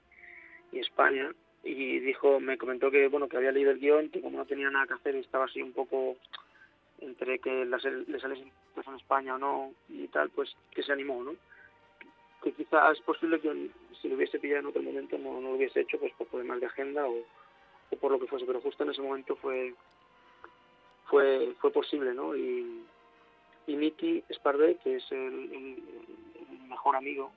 [0.72, 1.30] España,
[1.64, 4.70] y dijo, me comentó que bueno que había leído el guion, que como no tenía
[4.70, 6.16] nada que hacer estaba así un poco
[7.00, 11.34] entre que le saliese en España o no y tal, pues que se animó, ¿no?
[12.42, 15.80] que quizá es posible que si lo hubiese pillado en otro momento no, lo hubiese
[15.80, 17.24] hecho pues por problemas de agenda o,
[18.00, 19.74] por lo que fuese, pero justo en ese momento fue
[21.06, 22.36] fue fue posible, ¿no?
[22.36, 22.84] Y,
[23.70, 25.78] y Miki Sparvé, que es el,
[26.68, 27.30] mejor amigo,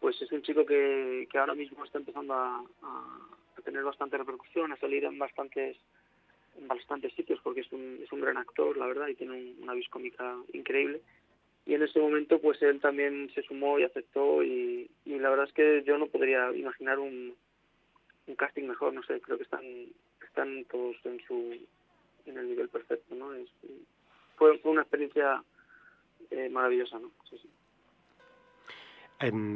[0.00, 2.64] pues es un chico que, ahora mismo está empezando a,
[3.64, 5.76] tener bastante repercusión, a salir en bastantes
[6.56, 9.72] en bastantes sitios porque es un, es un gran actor, la verdad, y tiene una
[9.72, 11.00] vis cómica increíble.
[11.66, 15.54] Y en ese momento pues él también se sumó y aceptó y, la verdad es
[15.54, 17.34] que yo no podría imaginar un,
[18.26, 19.64] un casting mejor no sé creo que están
[20.24, 21.56] están todos en su
[22.26, 23.48] en el nivel perfecto no es,
[24.36, 25.42] fue, una experiencia
[26.30, 27.10] eh, maravillosa no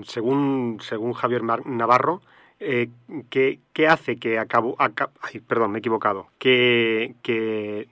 [0.04, 2.22] según según Javier Navarro
[2.60, 2.88] eh,
[3.28, 7.88] ¿qué, ¿qué, hace que acabo, ay, perdón me he equivocado que, que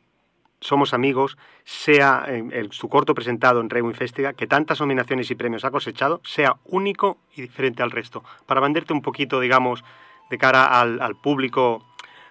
[0.60, 5.64] somos amigos, sea en, su corto presentado en Rewind Festival, que tantas nominaciones y premios
[5.64, 8.22] ha cosechado, sea único y diferente al resto.
[8.46, 9.84] Para venderte un poquito, digamos,
[10.30, 11.85] de cara al, público,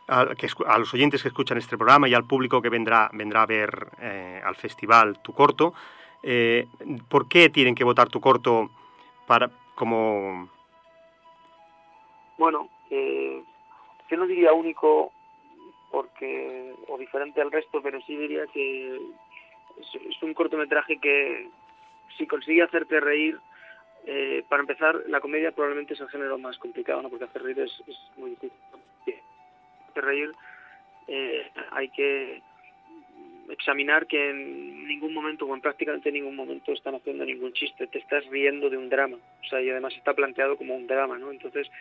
[0.08, 3.88] a los oyentes que escuchan este programa y al público que vendrá, vendrá a ver
[4.00, 5.74] eh, al festival tu corto,
[6.22, 6.68] eh,
[7.10, 8.70] ¿por qué tienen que votar tu corto
[9.26, 10.50] para como...
[12.38, 13.44] Bueno, eh,
[14.10, 15.12] yo no diría único
[15.92, 19.00] porque o diferente al resto, pero sí diría que
[19.80, 21.50] es, un cortometraje que
[22.18, 23.40] si consigue hacerte reír,
[24.06, 27.10] eh, para empezar, la comedia probablemente es el género más complicado, ¿no?
[27.10, 27.72] porque hacer reír es,
[28.18, 28.52] muy difícil.
[29.96, 30.32] Hacer reír
[31.08, 32.42] eh, hay que
[33.50, 38.00] examinar que en ningún momento o en prácticamente ningún momento están haciendo ningún chiste, te
[38.00, 41.32] estás riendo de un drama, o sea, y además está planteado como un drama, ¿no?
[41.32, 41.72] Entonces,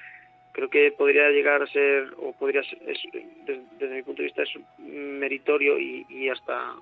[0.53, 4.50] creo que podría llegar a ser, o podría ser, desde, mi punto de vista, es
[4.79, 6.74] meritorio y, hasta,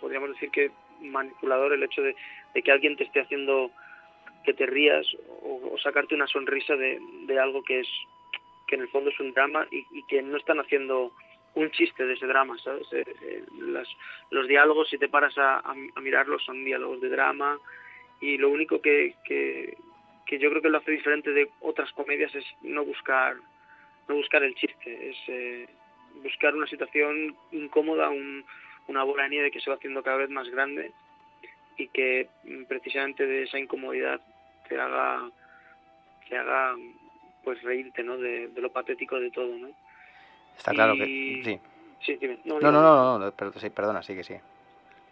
[0.00, 2.16] podríamos decir que manipulador el hecho de,
[2.60, 3.70] que alguien te esté haciendo
[4.44, 5.06] que te rías
[5.42, 6.98] o, sacarte una sonrisa de,
[7.38, 7.88] algo que es
[8.70, 11.12] que en el fondo es un drama y, que no están haciendo
[11.54, 12.86] un chiste de ese drama, ¿sabes?
[12.92, 13.44] Eh, eh,
[14.30, 17.58] los diálogos, si te paras a, mirarlos, son diálogos de drama
[18.20, 19.76] y lo único que, que,
[20.38, 23.36] yo creo que lo hace diferente de otras comedias es no buscar
[24.08, 25.68] no buscar el chiste, es eh,
[26.22, 28.10] buscar una situación incómoda,
[28.86, 30.92] una bola de nieve que se va haciendo cada vez más grande
[31.76, 34.20] y que mm, precisamente de esa incomodidad
[34.68, 35.28] te haga
[36.28, 36.76] te haga
[37.44, 38.16] pues reírte ¿no?
[38.16, 39.68] de, lo patético de todo ¿no?
[40.56, 41.04] está claro que
[41.44, 41.60] sí
[42.00, 44.34] sí No, no, no, no, perdona, sí que sí.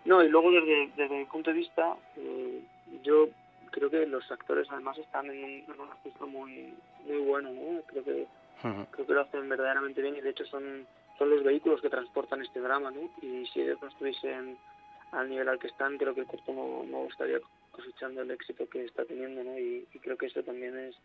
[0.05, 2.63] No, y luego desde, desde mi punto de vista, eh,
[3.03, 3.29] yo
[3.71, 6.75] creo que los actores además están en un, en muy
[7.07, 7.83] muy bueno ¿no?
[7.83, 8.27] creo que
[8.91, 10.87] creo que lo hacen verdaderamente bien y de hecho son
[11.19, 13.11] son los vehículos que transportan este drama ¿no?
[13.23, 14.57] y si ellos no estuviesen
[15.13, 17.39] al nivel al que están creo que el corto no, no estaría
[17.71, 19.59] cosechando el éxito que está teniendo ¿no?
[19.59, 20.97] y, creo que eso también es,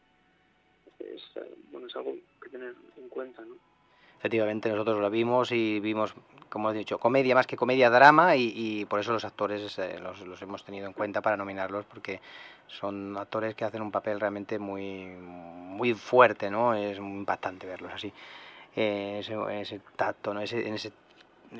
[0.99, 1.23] es
[1.71, 3.55] bueno es algo que tener en cuenta ¿no?
[4.23, 6.15] Efectivamente, nosotros lo vimos y vimos,
[6.47, 10.21] como he dicho, comedia más que comedia, drama, y, por eso los actores eh, los,
[10.21, 12.21] los, hemos tenido en cuenta para nominarlos, porque
[12.67, 16.73] son actores que hacen un papel realmente muy, muy fuerte, ¿no?
[16.73, 18.13] Es muy impactante verlos así.
[18.77, 20.39] Eh, ese, ese, tacto, ¿no?
[20.39, 20.93] Ese, en ese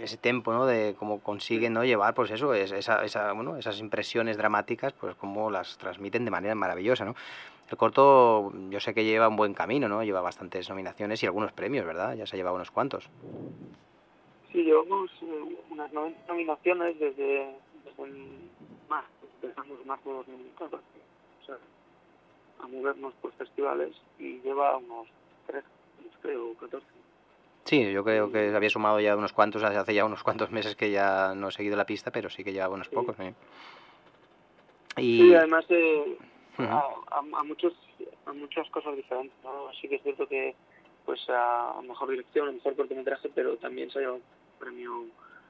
[0.02, 0.66] ese tempo, ¿no?
[0.66, 1.84] De cómo consiguen, ¿no?
[1.84, 6.56] Llevar, pues eso, esa, esa, bueno, esas impresiones dramáticas, pues cómo las transmiten de manera
[6.56, 7.16] maravillosa, ¿no?
[7.70, 10.04] El corto yo sé que lleva un buen camino, ¿no?
[10.04, 12.16] Lleva bastantes nominaciones y algunos premios, ¿verdad?
[12.16, 13.10] Ya se ha llevado unos cuantos.
[14.52, 15.92] Sí, llevamos eh, unas
[16.28, 18.12] nominaciones desde, desde
[18.88, 19.06] más,
[19.42, 20.84] empezamos más de 2014.
[21.42, 21.58] O sea,
[22.60, 25.08] a movernos por festivales y lleva unos
[25.48, 25.64] tres,
[26.22, 26.86] creo, 14.
[27.66, 30.92] Sí, yo creo que había sumado ya unos cuantos, hace ya unos cuantos meses que
[30.92, 33.18] ya no he seguido la pista, pero sí que lleva unos pocos.
[33.20, 33.34] ¿eh?
[34.98, 35.22] Y...
[35.22, 36.18] Sí, además eh,
[36.58, 37.74] a, muchos
[38.26, 39.70] a muchas cosas diferentes ¿no?
[39.70, 40.56] así que es cierto que
[41.06, 44.22] pues a mejor dirección a mejor cortometraje pero también se ha llevado
[44.60, 45.06] premio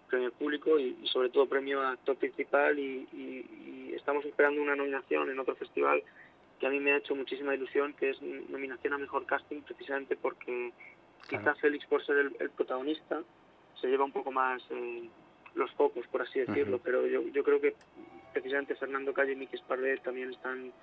[0.09, 5.39] premio público y, sobre todo premio a actor principal y, estamos esperando una nominación en
[5.39, 6.03] otro festival
[6.59, 10.17] que a mí me ha hecho muchísima ilusión que es nominación a mejor casting precisamente
[10.17, 10.73] porque
[11.29, 13.21] quizás Félix por ser el, protagonista
[13.79, 15.09] se lleva un poco más eh,
[15.55, 17.75] los focos por así decirlo pero yo, yo creo que
[18.33, 20.73] precisamente Fernando Calle y Miki Spardet también están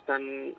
[0.00, 0.54] están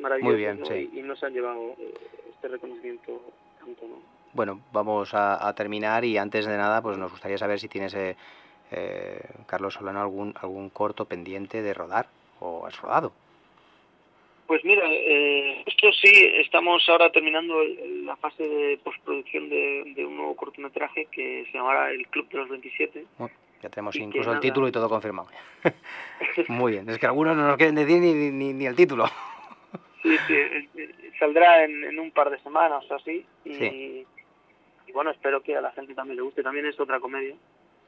[0.00, 1.94] maravillosos y, nos han llevado eh,
[2.30, 3.20] este reconocimiento
[3.58, 3.96] tanto, ¿no?
[4.32, 8.16] Bueno, vamos a, terminar y antes de nada, pues nos gustaría saber si tienes, eh,
[8.70, 12.06] eh, Carlos Solano, algún, algún corto pendiente de rodar
[12.40, 13.12] o has rodado.
[14.46, 17.54] Pues mira, esto sí, estamos ahora terminando
[18.04, 22.48] la fase de postproducción de, un nuevo cortometraje que se llamará El Club de los
[22.50, 23.06] 27.
[23.66, 25.28] Ya tenemos incluso el título y todo confirmado.
[26.48, 29.06] Muy bien, es que algunos no nos quieren decir ni, ni, ni el título.
[30.04, 33.26] sí, sí, eh, eh, saldrá en, un par de semanas o así.
[33.44, 34.06] Y,
[34.92, 36.44] bueno, espero que a la gente también le guste.
[36.44, 37.34] También es otra comedia.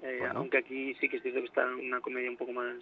[0.02, 2.74] Eh, aunque aquí sí que es cierto que está una comedia un poco más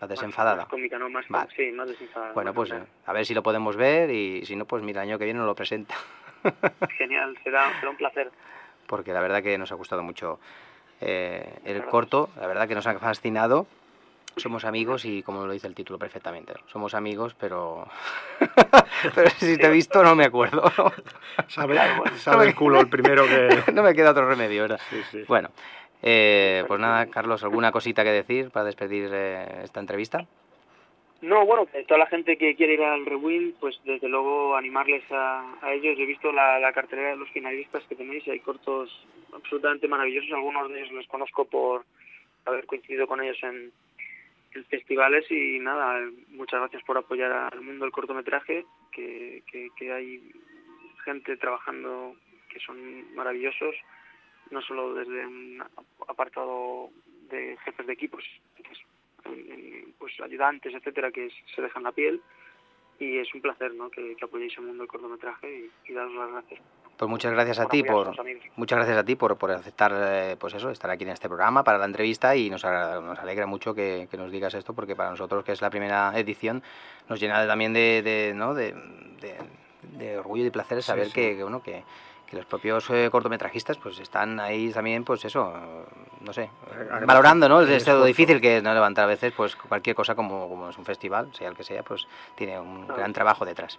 [0.00, 0.62] la desenfadada.
[0.62, 1.10] Más, cómica, ¿no?
[1.10, 2.32] Más, sí, más desenfadada.
[2.32, 5.18] Bueno, pues a ver si lo podemos ver y si no, pues mira, el año
[5.18, 5.96] que viene nos lo presenta.
[6.96, 8.30] Genial, será, será un placer.
[8.86, 10.38] Porque la verdad que nos ha gustado mucho
[11.00, 13.66] eh, el corto, la verdad que nos ha fascinado.
[14.36, 17.88] Somos amigos y como lo dice el título perfectamente, somos amigos, pero,
[19.14, 20.70] pero si te he visto no me acuerdo.
[21.48, 21.78] Sabe,
[22.44, 23.62] el culo el primero que...
[23.72, 24.80] no me queda otro remedio, ¿verdad?
[25.26, 25.48] Bueno,
[26.02, 30.26] eh, pues nada, Carlos, ¿alguna cosita que decir para despedir eh, esta entrevista?
[31.22, 35.58] No, bueno, toda la gente que quiere ir al Rewind, pues desde luego animarles a,
[35.72, 35.96] ellos.
[35.96, 40.32] Yo he visto la, la, cartelera de los finalistas que tenéis hay cortos absolutamente maravillosos.
[40.32, 41.84] Algunos de ellos los conozco por
[42.44, 43.72] haber coincidido con ellos en,
[44.64, 49.42] festivales y nada, muchas gracias por apoyar al mundo del cortometraje, que,
[49.76, 50.32] que, hay
[51.04, 52.16] gente trabajando
[52.48, 53.74] que son maravillosos,
[54.50, 55.62] no solo desde un
[56.08, 56.90] apartado
[57.28, 58.24] de jefes de equipos,
[59.98, 62.20] pues ayudantes, etcétera, que se dejan la piel
[62.98, 63.90] y es un placer ¿no?
[63.90, 66.60] que, apoyéis el mundo del cortometraje y, daros las gracias.
[66.96, 68.14] Pues muchas gracias a ti por
[68.56, 71.62] muchas gracias a ti por, por aceptar eh, pues eso estar aquí en este programa
[71.62, 75.44] para la entrevista y nos, nos alegra mucho que, nos digas esto porque para nosotros
[75.44, 76.62] que es la primera edición
[77.10, 78.54] nos llena también de, de, ¿no?
[78.54, 78.74] de,
[79.98, 81.84] de, orgullo y placer saber Que, bueno que
[82.26, 85.52] que los propios eh, cortometrajistas pues están ahí también, pues eso,
[86.20, 86.50] no sé,
[87.06, 87.60] valorando, ¿no?
[87.60, 90.78] El estado difícil que es no levantar a veces, pues cualquier cosa como, como es
[90.78, 93.78] un festival, sea el que sea, pues tiene un gran trabajo detrás.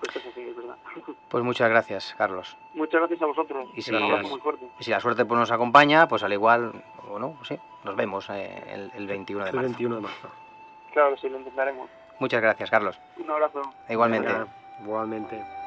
[0.00, 0.76] Pues eso sí, es verdad.
[1.28, 2.56] Pues muchas gracias, Carlos.
[2.72, 3.68] Muchas gracias a vosotros.
[3.74, 4.66] Y si, Un abrazo muy fuerte.
[4.80, 6.72] y si la suerte pues, nos acompaña, pues al igual,
[7.10, 9.68] o no, sí, nos vemos eh, el, el 21 de El marzo.
[9.68, 10.28] 21 de marzo.
[10.92, 11.90] Claro que sí, lo intentaremos.
[12.18, 12.98] Muchas gracias, Carlos.
[13.18, 13.60] Un abrazo.
[13.90, 14.28] Igualmente.
[14.32, 14.46] Venga,
[14.82, 15.57] Igualmente.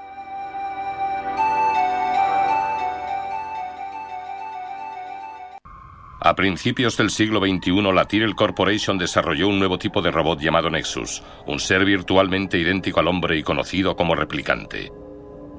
[6.24, 10.70] A principios del siglo XXI, la Tyrell Corporation desarrolló un nuevo tipo de robot llamado
[10.70, 14.92] Nexus, un ser virtualmente idéntico al hombre y conocido como replicante.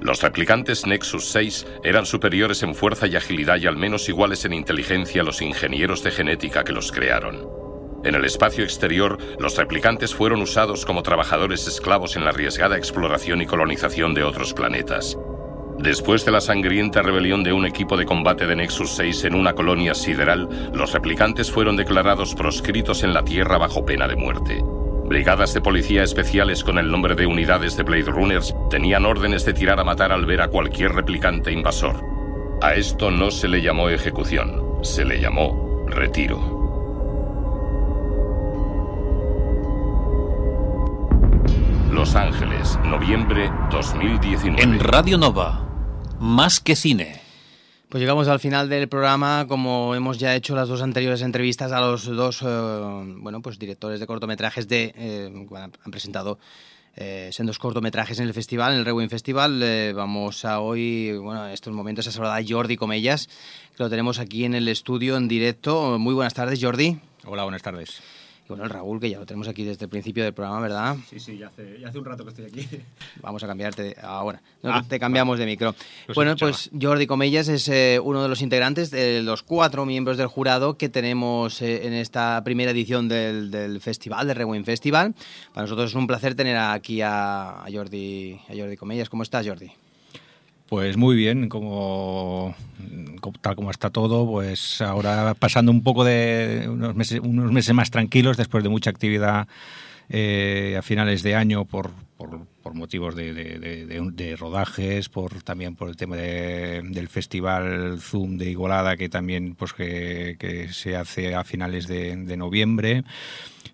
[0.00, 4.52] Los replicantes Nexus 6 eran superiores en fuerza y agilidad y al menos iguales en
[4.52, 7.44] inteligencia a los ingenieros de genética que los crearon.
[8.04, 13.42] En el espacio exterior, los replicantes fueron usados como trabajadores esclavos en la arriesgada exploración
[13.42, 15.18] y colonización de otros planetas.
[15.82, 19.52] Después de la sangrienta rebelión de un equipo de combate de Nexus 6 en una
[19.52, 24.62] colonia sideral, los replicantes fueron declarados proscritos en la Tierra bajo pena de muerte.
[25.06, 29.54] Brigadas de policía especiales con el nombre de unidades de Blade Runners tenían órdenes de
[29.54, 31.96] tirar a matar al ver a cualquier replicante invasor.
[32.62, 36.62] A esto no se le llamó ejecución, se le llamó retiro.
[41.90, 44.62] Los Ángeles, noviembre 2019.
[44.62, 45.71] En Radio Nova,
[46.22, 47.20] más que cine.
[47.88, 51.80] Pues llegamos al final del programa, como hemos ya hecho las dos anteriores entrevistas a
[51.80, 56.38] los dos, eh, bueno, pues directores de cortometrajes de, eh, bueno, han presentado
[56.96, 59.60] eh, sendos cortometrajes en el festival, en el Rewind Festival.
[59.62, 63.28] Eh, vamos a hoy, bueno, en estos momentos a saludar a Jordi Comellas,
[63.76, 65.98] que lo tenemos aquí en el estudio en directo.
[65.98, 66.98] Muy buenas tardes, Jordi.
[67.24, 68.00] Hola, buenas tardes.
[68.52, 70.96] Bueno, el Raúl, que ya lo tenemos aquí desde el principio del programa, ¿verdad?
[71.08, 72.68] Sí, sí, ya hace, ya hace un rato que estoy aquí.
[73.22, 74.42] Vamos a cambiarte ahora.
[74.62, 75.74] No, Ah, te cambiamos de micro.
[76.14, 76.52] Bueno, escuchaba.
[76.52, 80.76] pues Jordi Comellas es eh, uno de los integrantes de los cuatro miembros del jurado
[80.76, 85.14] que tenemos eh, en esta primera edición del, del festival, del Rewind Festival.
[85.54, 89.08] Para nosotros es un placer tener aquí a, a Jordi, a Jordi Comellas.
[89.08, 89.70] ¿Cómo estás, Jordi?
[90.72, 92.54] Pues muy bien, como,
[93.42, 97.90] tal como está todo, pues ahora pasando un poco de unos meses, unos meses más
[97.90, 99.48] tranquilos después de mucha actividad
[100.08, 105.42] eh, a finales de año por, por, por motivos de, de- de- de- rodajes, por
[105.42, 110.96] también por el tema de- del festival Zoom de Igualada que también pues que, se
[110.96, 113.04] hace a finales de, de noviembre.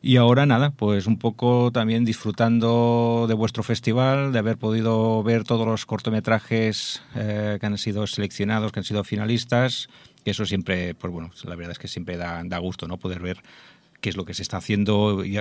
[0.01, 5.42] Y ahora nada, pues un poco también disfrutando de vuestro festival, de haber podido ver
[5.44, 9.88] todos los cortometrajes eh, que han sido seleccionados, que han sido finalistas,
[10.24, 12.96] que eso siempre, pues bueno, la verdad es que siempre da, da gusto, ¿no?
[12.98, 13.38] Poder ver
[14.00, 15.37] qué es lo que se está haciendo y,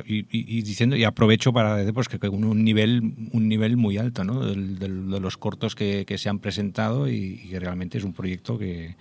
[0.61, 4.23] diciendo y aprovecho para decir pues que, que un, un nivel un nivel muy alto
[4.23, 4.43] ¿no?
[4.45, 8.57] del- de los cortos que, que se han presentado y, que realmente es un proyecto
[8.57, 8.95] que,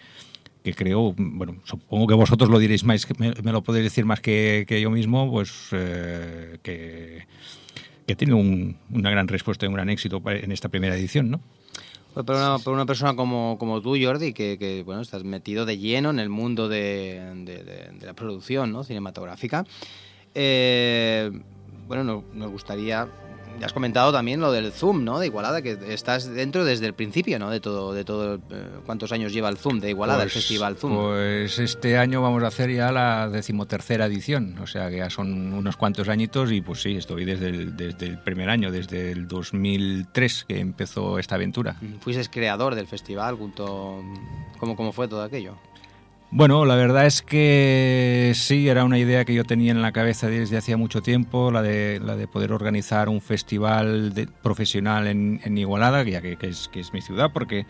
[0.63, 4.21] que creo, bueno, supongo que vosotros lo diréis más, que me, lo podéis decir más
[4.21, 7.25] que, que yo mismo, pues eh, que,
[8.07, 11.41] que tiene un- una gran respuesta y un gran éxito en esta primera edición, ¿no?
[12.17, 15.67] Pues para una, para una persona como, como tú, Jordi, que, que, bueno, estás metido
[15.67, 17.21] de lleno en el mundo de,
[18.01, 18.85] la producción ¿no?
[18.85, 19.67] cinematográfica,
[20.35, 21.31] eh,
[21.87, 23.07] bueno, no- nos gustaría...
[23.59, 25.19] Ya has comentado también lo del Zoom, ¿no?
[25.19, 27.51] De Igualada, que estás dentro desde el principio, ¿no?
[27.51, 30.77] De todo, de todo, eh, ¿cuántos años lleva el Zoom de Igualada, el Pues- Festival
[30.77, 30.95] Zoom?
[30.95, 35.53] Pues este año vamos a hacer ya la decimotercera edición, o sea que ya son
[35.55, 39.27] unos cuantos añitos y pues sí, estoy desde el, desde el primer año, desde el
[39.27, 41.77] 2003 que empezó esta aventura.
[42.01, 44.03] Fuiste creador del festival, junto...
[44.59, 45.57] ¿Cómo, ¿Cómo fue todo aquello?
[46.33, 50.29] Bueno, la verdad es que sí, era una idea que yo tenía en la cabeza
[50.29, 54.13] desde hacía mucho tiempo, la de, la de poder organizar un festival
[54.43, 57.65] profesional en, en Igualada, ya que, que es, que es mi ciudad, porque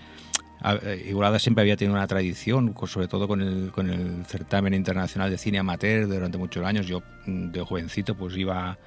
[0.64, 5.30] eh, Igualada siempre había tenido una tradición, sobre todo con el, con el certamen internacional
[5.30, 6.86] de cine amateur durante muchos años.
[6.86, 8.78] Yo mm, de jovencito pues iba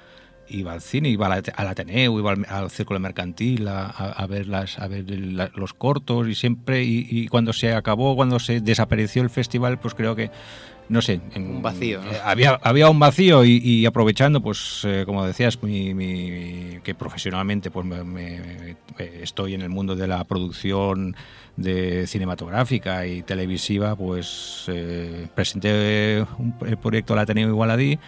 [0.49, 4.87] iba al cine, iba al, Ateneo, iba al, al Círculo Mercantil a, ver, las, a
[4.87, 9.29] ver la- los cortos y siempre, y, y cuando se acabó, cuando se desapareció el
[9.29, 10.31] festival, pues creo que,
[10.89, 12.11] no sé, en- Un vacío, ¿no?
[12.11, 16.95] eh, había, había un vacío y, y aprovechando, pues eh, como decías, mi- mi- que
[16.95, 21.15] profesionalmente pues me- me- eh, estoy en el mundo de la producción
[21.57, 27.99] de cinematográfica y televisiva, pues eh, presenté un- el proyecto al Ateneo Igualadí.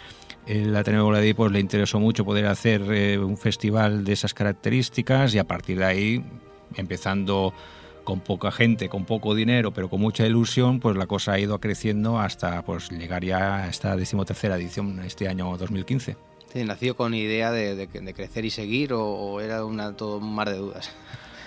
[0.51, 5.33] El Ateneo Igualadí pues, le interesó mucho poder hacer eh, un festival de esas características
[5.33, 6.25] y a partir de ahí,
[6.75, 7.53] empezando
[8.03, 11.59] con poca gente, con poco dinero, pero con mucha ilusión, pues la cosa ha ido
[11.59, 16.17] creciendo hasta pues llegar ya a esta decimotercera edición este año 2015.
[16.51, 20.17] Sí, ¿Nació con idea de, de- de crecer y seguir o, o era una, todo
[20.17, 20.91] un mar de dudas?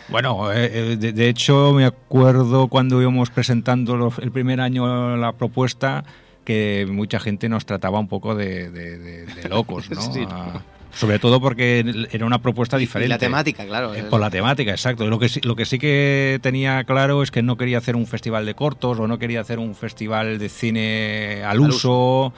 [0.07, 5.17] Bueno, eh, eh, de, de, hecho me acuerdo cuando íbamos presentando los, el primer año
[5.17, 6.05] la propuesta
[6.45, 10.01] que mucha gente nos trataba un poco de, de, de locos, ¿no?
[10.13, 10.25] sí.
[10.29, 10.63] A,
[10.95, 13.07] sobre todo porque era una propuesta diferente.
[13.07, 13.95] Y la temática, claro.
[13.95, 15.07] Eh, por la temática, exacto.
[15.09, 18.47] Lo que, lo que sí que tenía claro es que no quería hacer un festival
[18.47, 22.27] de cortos o no quería hacer un festival de cine al, al uso.
[22.27, 22.35] uso.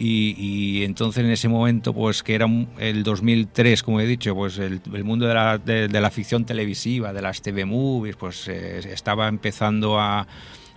[0.00, 2.46] Y, y, entonces en ese momento, pues que era
[2.78, 6.44] el 2003, como he dicho, pues el, el mundo de la, de, de la, ficción
[6.44, 10.28] televisiva, de las TV movies, pues eh, estaba empezando a,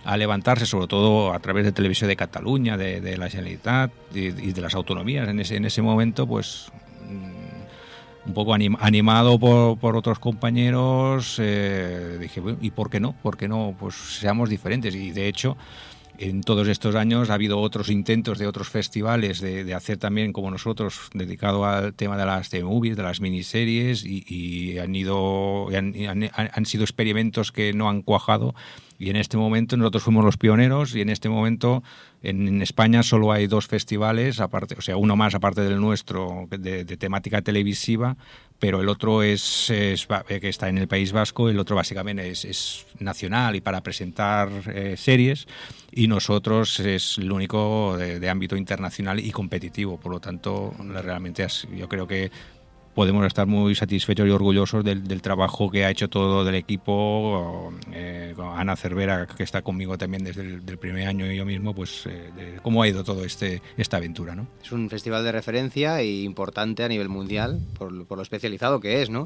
[0.04, 4.30] a, levantarse, sobre todo a través de Televisión de Cataluña, de, de la Generalitat y,
[4.30, 5.28] de las autonomías.
[5.28, 6.70] En ese, en ese momento, pues
[7.08, 13.14] mm, un poco anim, animado por, por, otros compañeros, eh, dije, ¿y por qué no?
[13.22, 13.74] ¿Por qué no?
[13.78, 14.94] Pues seamos diferentes.
[14.94, 15.56] Y de hecho,
[16.18, 20.50] en todos estos años ha habido otros intentos de otros festivales de, hacer también como
[20.50, 25.94] nosotros dedicado al tema de las de movies, de las miniseries y, han ido han,
[26.06, 28.54] han, han, sido experimentos que no han cuajado.
[28.98, 31.82] Y en este momento nosotros fuimos los pioneros y en este momento
[32.22, 36.46] en, en España solo hay dos festivales aparte, o sea, uno más aparte del nuestro
[36.50, 38.16] de, de temática televisiva,
[38.62, 42.44] pero el otro es, es, que está en el País Vasco, el otro básicamente es,
[42.44, 45.48] es nacional y para presentar eh, series
[45.90, 51.44] y nosotros es el único de, de, ámbito internacional y competitivo, por lo tanto realmente
[51.76, 52.30] yo creo que
[52.94, 57.72] podemos estar muy satisfechos y orgullosos del, del trabajo que ha hecho todo el equipo,
[57.92, 61.74] eh, Ana Cervera, que está conmigo también desde el del primer año y yo mismo,
[61.74, 64.34] pues eh, de cómo ha ido todo este esta aventura.
[64.34, 64.46] ¿no?
[64.62, 69.02] Es un festival de referencia e importante a nivel mundial por, por lo especializado que
[69.02, 69.22] es, ¿no?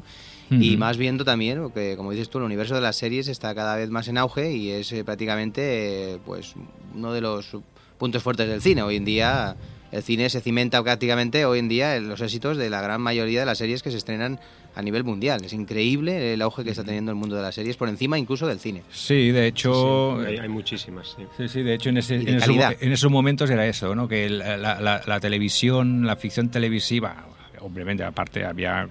[0.49, 0.63] Uh -huh.
[0.63, 3.75] Y más viendo también que, como dices tú, el universo de las series está cada
[3.75, 6.55] vez más en auge y es eh, prácticamente pues
[6.95, 7.57] uno de los
[7.97, 8.81] puntos fuertes del cine.
[8.83, 9.55] Hoy en día
[9.91, 13.39] el cine se cimenta prácticamente hoy en día en los éxitos de la gran mayoría
[13.39, 14.39] de las series que se estrenan
[14.75, 15.43] a nivel mundial.
[15.43, 18.45] Es increíble el auge que está teniendo el mundo de las series, por encima incluso
[18.47, 18.83] del cine.
[18.91, 20.19] Sí, de hecho...
[20.19, 21.15] Sí, hay, hay, muchísimas.
[21.17, 21.23] Sí.
[21.37, 21.47] sí.
[21.47, 24.07] sí, de hecho en, ese, en, ese, en, esos momentos era eso, ¿no?
[24.07, 27.25] que la, la, la, televisión, la ficción televisiva,
[27.61, 28.87] obviamente aparte había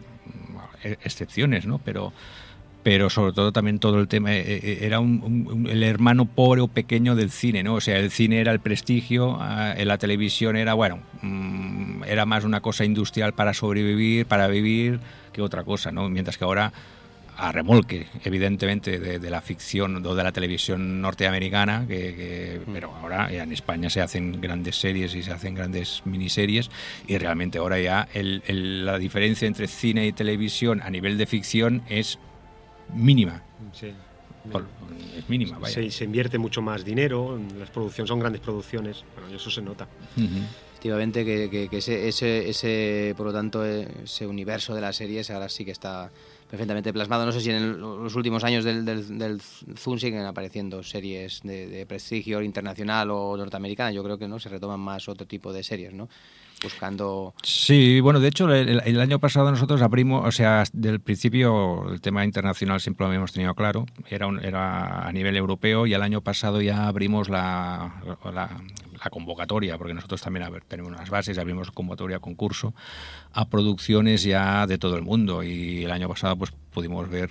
[0.82, 1.78] excepciones, ¿no?
[1.78, 2.12] pero
[2.87, 5.20] pero sobre todo también todo el tema era un,
[5.51, 7.74] un, el hermano pobre o pequeño del cine, ¿no?
[7.74, 9.41] O sea, el cine era el prestigio,
[9.76, 15.01] eh, la televisión era, bueno, mmm, era más una cosa industrial para sobrevivir, para vivir,
[15.32, 16.09] que otra cosa, ¿no?
[16.09, 16.72] Mientras que ahora
[17.37, 22.95] a remolque, evidentemente, de, de la ficción o de la televisión norteamericana, que, que, pero
[22.95, 26.70] ahora ya en España se hacen grandes series y se hacen grandes miniseries
[27.09, 31.26] y realmente ahora ya el, el, la diferencia entre cine y televisión a nivel de
[31.26, 32.20] ficción es
[32.95, 33.43] mínima.
[33.72, 33.93] Sí.
[34.51, 34.64] Por,
[35.16, 35.74] es mínima, vaya.
[35.74, 39.61] Se, se, invierte mucho más dinero, las producciones son grandes producciones, bueno, y eso se
[39.61, 39.89] nota.
[40.16, 40.43] Uh -huh.
[40.70, 45.30] Efectivamente, que, que, que ese, ese, ese, por lo tanto, ese universo de las series
[45.30, 46.11] ahora sí que está
[46.49, 47.26] perfectamente plasmado.
[47.26, 51.41] No sé si en el, los últimos años del, del, del Zoom siguen apareciendo series
[51.43, 53.91] de, de, prestigio internacional o norteamericana.
[53.91, 56.09] Yo creo que no se retoman más otro tipo de series, ¿no?
[56.62, 57.34] Buscando...
[57.42, 62.24] Sí, bueno, de hecho el, año pasado nosotros abrimos, o sea, del principio el tema
[62.24, 66.20] internacional siempre lo habíamos tenido claro, era, un, era a nivel europeo y el año
[66.22, 68.02] pasado ya abrimos la,
[68.32, 72.74] la, convocatoria, porque nosotros también tenemos unas bases, abrimos convocatoria concurso
[73.32, 77.30] a producciones ya de todo el mundo y el año pasado pues pudimos ver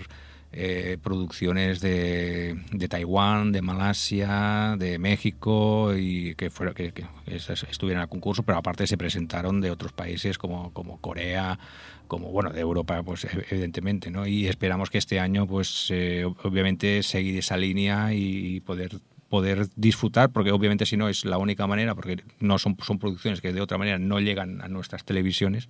[0.52, 8.04] eh, producciones de, de, Taiwán, de Malasia, de México y que, fuera, que, que estuvieran
[8.04, 11.60] al concurso, pero aparte se presentaron de otros países como, como Corea,
[12.08, 17.02] como bueno de Europa pues evidentemente no y esperamos que este año pues eh, obviamente
[17.04, 21.95] seguir esa línea y poder poder disfrutar, porque obviamente si no es la única manera,
[21.95, 25.69] porque no son, son producciones que de otra manera no llegan a nuestras televisiones,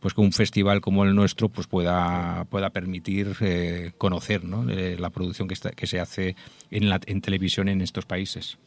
[0.00, 4.68] pues que un festival como el nuestro pues pueda, pueda permitir eh, conocer ¿no?
[4.70, 6.36] eh, la producción que, se hace
[6.70, 8.58] en, la, en televisión en estos países.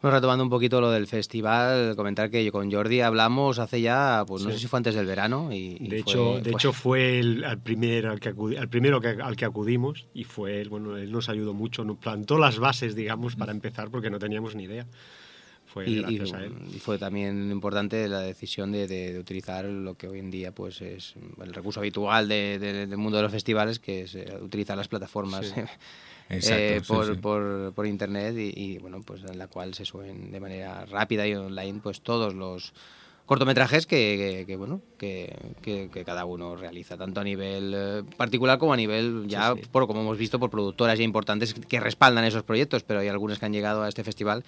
[0.00, 4.44] Bueno, retomando un poquito lo del festival, comentar que con Jordi hablamos hace ya, pues
[4.44, 4.54] no sí.
[4.54, 5.52] sé si fue antes del verano.
[5.52, 6.52] Y, y de, fue, hecho, de fue...
[6.52, 10.22] hecho, fue el, al, primer, al, que acudi, al primero que, al que acudimos y
[10.22, 14.08] fue él, bueno, él nos ayudó mucho, nos plantó las bases, digamos, para empezar porque
[14.08, 14.86] no teníamos ni idea.
[15.66, 16.54] Fue y, gracias y, a él.
[16.72, 20.52] Y fue también importante la decisión de, de, de, utilizar lo que hoy en día
[20.54, 24.76] pues es el recurso habitual de, del mundo de los festivales, que es eh, utilizar
[24.76, 25.48] las plataformas.
[25.48, 25.60] Sí.
[26.28, 27.18] Exacto, eh, por, sí, sí.
[27.20, 31.26] Por, por, internet y, y, bueno pues en la cual se suben de manera rápida
[31.26, 32.74] y online pues todos los
[33.24, 38.58] cortometrajes que, que, que bueno que, que, cada uno realiza tanto a nivel eh, particular
[38.58, 42.24] como a nivel ya sí, por como hemos visto por productoras ya importantes que respaldan
[42.24, 44.44] esos proyectos pero hay algunos que han llegado a este festival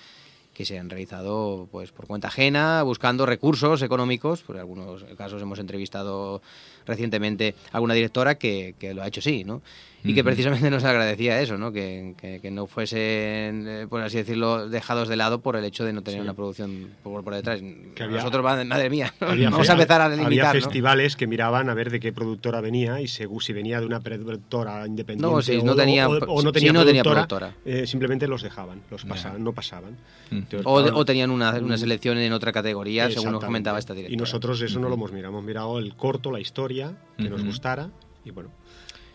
[0.54, 4.42] que se han realizado pues por cuenta ajena, buscando recursos económicos.
[4.42, 6.42] Por algunos casos hemos entrevistado
[6.84, 9.62] recientemente a alguna directora que, que lo ha hecho así, ¿no?
[10.02, 11.72] Y que precisamente nos agradecía eso, ¿no?
[11.72, 15.92] Que, que, no fuesen, eh, por así decirlo, dejados de lado por el hecho de
[15.92, 17.60] no tener una producción por, por detrás.
[17.94, 20.26] Que Nosotros, madre mía, vamos a empezar a limitar.
[20.26, 23.86] Había festivales que miraban a ver de qué productora venía y según si venía de
[23.86, 28.82] una productora independiente no, si no tenía, o, no tenía, productora, eh, simplemente los dejaban,
[28.90, 29.98] los pasaban, no pasaban.
[30.30, 30.42] Mm.
[30.64, 34.14] o, tenían una, una, selección en otra categoría, según nos comentaba esta directora.
[34.14, 37.44] Y nosotros eso no lo hemos mirado, hemos mirado el corto, la historia, que nos
[37.44, 37.90] gustara
[38.24, 38.50] y bueno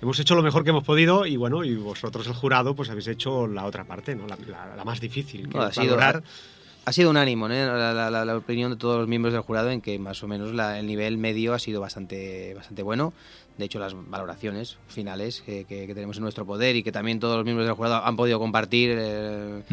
[0.06, 3.08] hemos hecho lo mejor que hemos podido y bueno, y vosotros el jurado pues habéis
[3.08, 4.28] hecho la otra parte, ¿no?
[4.28, 7.66] La, más difícil, que ha, sido, ha, sido unánimo ¿eh?
[7.66, 11.18] la, opinión de todos los miembros del jurado en que más o menos el nivel
[11.18, 13.14] medio ha sido bastante, bastante bueno.
[13.58, 17.46] De hecho, las valoraciones finales que, tenemos en nuestro poder y que también todos los
[17.46, 19.64] miembros del jurado han podido compartir eh,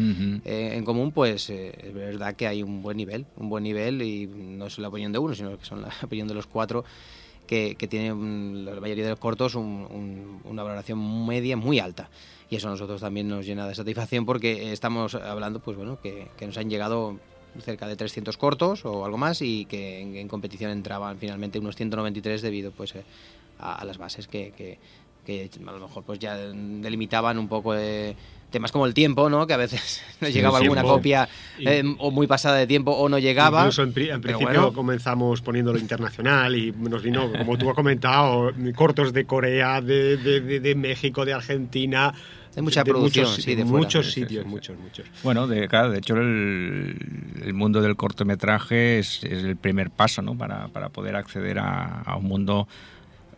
[0.45, 4.25] eh, en común, pues es verdad que hay un buen nivel, un buen nivel y
[4.25, 6.85] no es la opinión de uno, sino que son la opinión de los cuatro
[7.75, 8.09] que, tiene
[8.63, 12.09] la mayoría de los cortos una valoración media muy alta.
[12.49, 16.29] Y eso a nosotros también nos llena de satisfacción porque estamos hablando, pues bueno, que,
[16.41, 17.19] nos han llegado
[17.59, 22.41] cerca de 300 cortos o algo más y que en, competición entraban finalmente unos 193
[22.41, 23.03] debido pues eh,
[23.59, 24.79] a, las bases que, que,
[25.23, 28.15] que, a lo mejor pues ya delimitaban un poco de
[28.53, 29.45] temas como el tiempo, ¿no?
[29.45, 31.27] Que a veces no llegaba alguna copia
[31.59, 33.61] eh, o muy pasada de tiempo o no llegaba.
[33.61, 39.25] Incluso en, principio comenzamos poniéndolo internacional y nos vino, como tú has comentado, cortos de
[39.25, 42.13] Corea, de, de, México, de Argentina.
[42.55, 45.07] Hay mucha producción, muchos, sí, de muchos sitios, muchos, muchos.
[45.23, 46.95] Bueno, de, claro, de hecho el,
[47.43, 50.37] el, mundo del cortometraje es, es, el primer paso, ¿no?
[50.37, 52.67] Para, para poder acceder a, a un mundo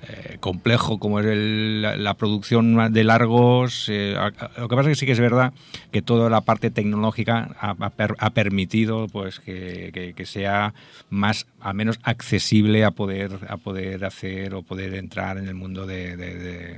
[0.08, 3.88] eh, complejo como es la, producción de largos.
[3.90, 4.16] Eh,
[4.58, 5.54] lo que pasa es que sí que es verdad
[5.92, 10.74] que toda la parte tecnológica ha, permitido pues que, sea
[11.10, 15.86] más a menos accesible a poder a poder hacer o poder entrar en el mundo
[15.86, 16.78] de,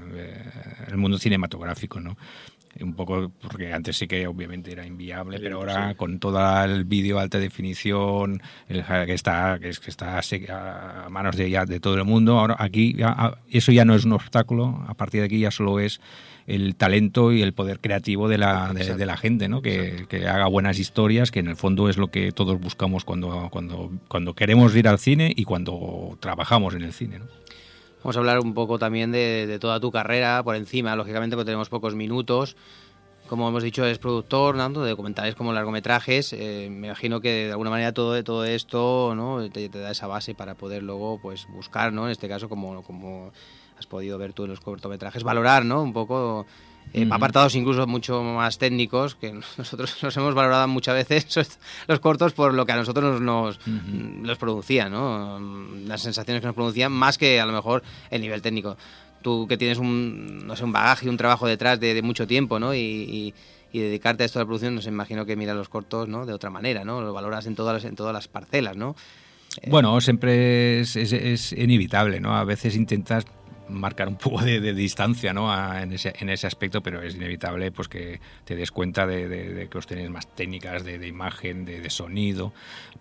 [0.87, 2.17] el mundo cinematográfico, ¿no?
[2.81, 7.19] Un poco porque antes sí que obviamente era inviable, pero ahora con todo el vídeo
[7.19, 10.19] alta definición que está que, está
[10.49, 12.95] a manos de ya de todo el mundo, ahora aquí
[13.49, 16.01] eso ya no es un obstáculo, a partir de aquí ya solo es
[16.47, 19.61] el talento y el poder creativo de la, de, la gente, ¿no?
[19.61, 23.49] Que, que, haga buenas historias, que en el fondo es lo que todos buscamos cuando,
[23.51, 27.19] cuando, cuando queremos ir al cine y cuando trabajamos en el cine.
[27.19, 27.25] ¿no?
[28.03, 31.69] Vamos a hablar un poco también de, toda tu carrera por encima, lógicamente, porque tenemos
[31.69, 32.55] pocos minutos.
[33.27, 36.31] Como hemos dicho, es productor tanto de documentales como largometrajes.
[36.31, 39.49] Eh, me imagino que de alguna manera todo, todo esto ¿no?
[39.49, 42.05] te, da esa base para poder luego pues, buscar, ¿no?
[42.05, 43.33] en este caso, como, como
[43.77, 45.81] has podido ver tú en los cortometrajes, valorar ¿no?
[45.81, 46.45] un poco
[46.93, 52.33] eh, apartados incluso mucho más técnicos, que nosotros nos hemos valorado muchas veces los cortos
[52.33, 53.59] por lo que a nosotros nos,
[54.21, 55.39] los producía, ¿no?
[55.85, 58.77] las sensaciones que nos producían, más que a lo mejor el nivel técnico.
[59.21, 62.73] Tú que tienes un, no sé, un bagaje, un trabajo detrás de, mucho tiempo, ¿no?
[62.73, 63.33] Y,
[63.73, 66.25] dedicarte a esto de la producción, nos imagino que miras los cortos, ¿no?
[66.25, 67.01] De otra manera, ¿no?
[67.01, 68.95] Lo valoras en todas las, en todas las parcelas, ¿no?
[69.67, 72.35] Bueno, siempre es, es, es, inevitable, ¿no?
[72.35, 73.25] A veces intentas
[73.69, 75.51] marcar un poco de, distancia ¿no?
[75.75, 79.77] en, ese, en, ese, aspecto, pero es inevitable pues que te des cuenta de, que
[79.77, 82.53] os tenéis más técnicas de, imagen, de, sonido.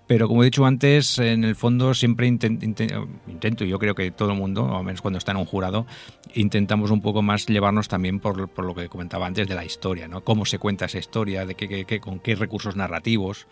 [0.07, 4.39] Pero como he dicho antes, en el fondo siempre intento, yo creo que todo el
[4.39, 5.87] mundo, al menos cuando está en un jurado,
[6.35, 10.09] intentamos un poco más llevarnos también por, por lo que comentaba antes de la historia,
[10.09, 10.23] ¿no?
[10.23, 13.47] cómo se cuenta esa historia, de qué, con qué recursos narrativos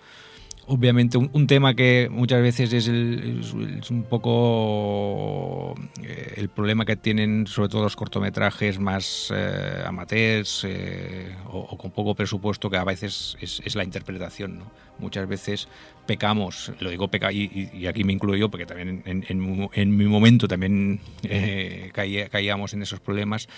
[0.66, 7.68] obviamente un, tema que muchas veces es, un poco eh, el problema que tienen sobre
[7.68, 13.74] todo los cortometrajes más eh, amateurs eh, o, con poco presupuesto que a veces es,
[13.74, 14.70] la interpretación ¿no?
[14.98, 15.68] muchas veces
[16.06, 21.00] pecamos lo digo peca y, aquí me incluyo yo porque también en, mi momento también
[21.92, 23.48] caíamos en esos problemas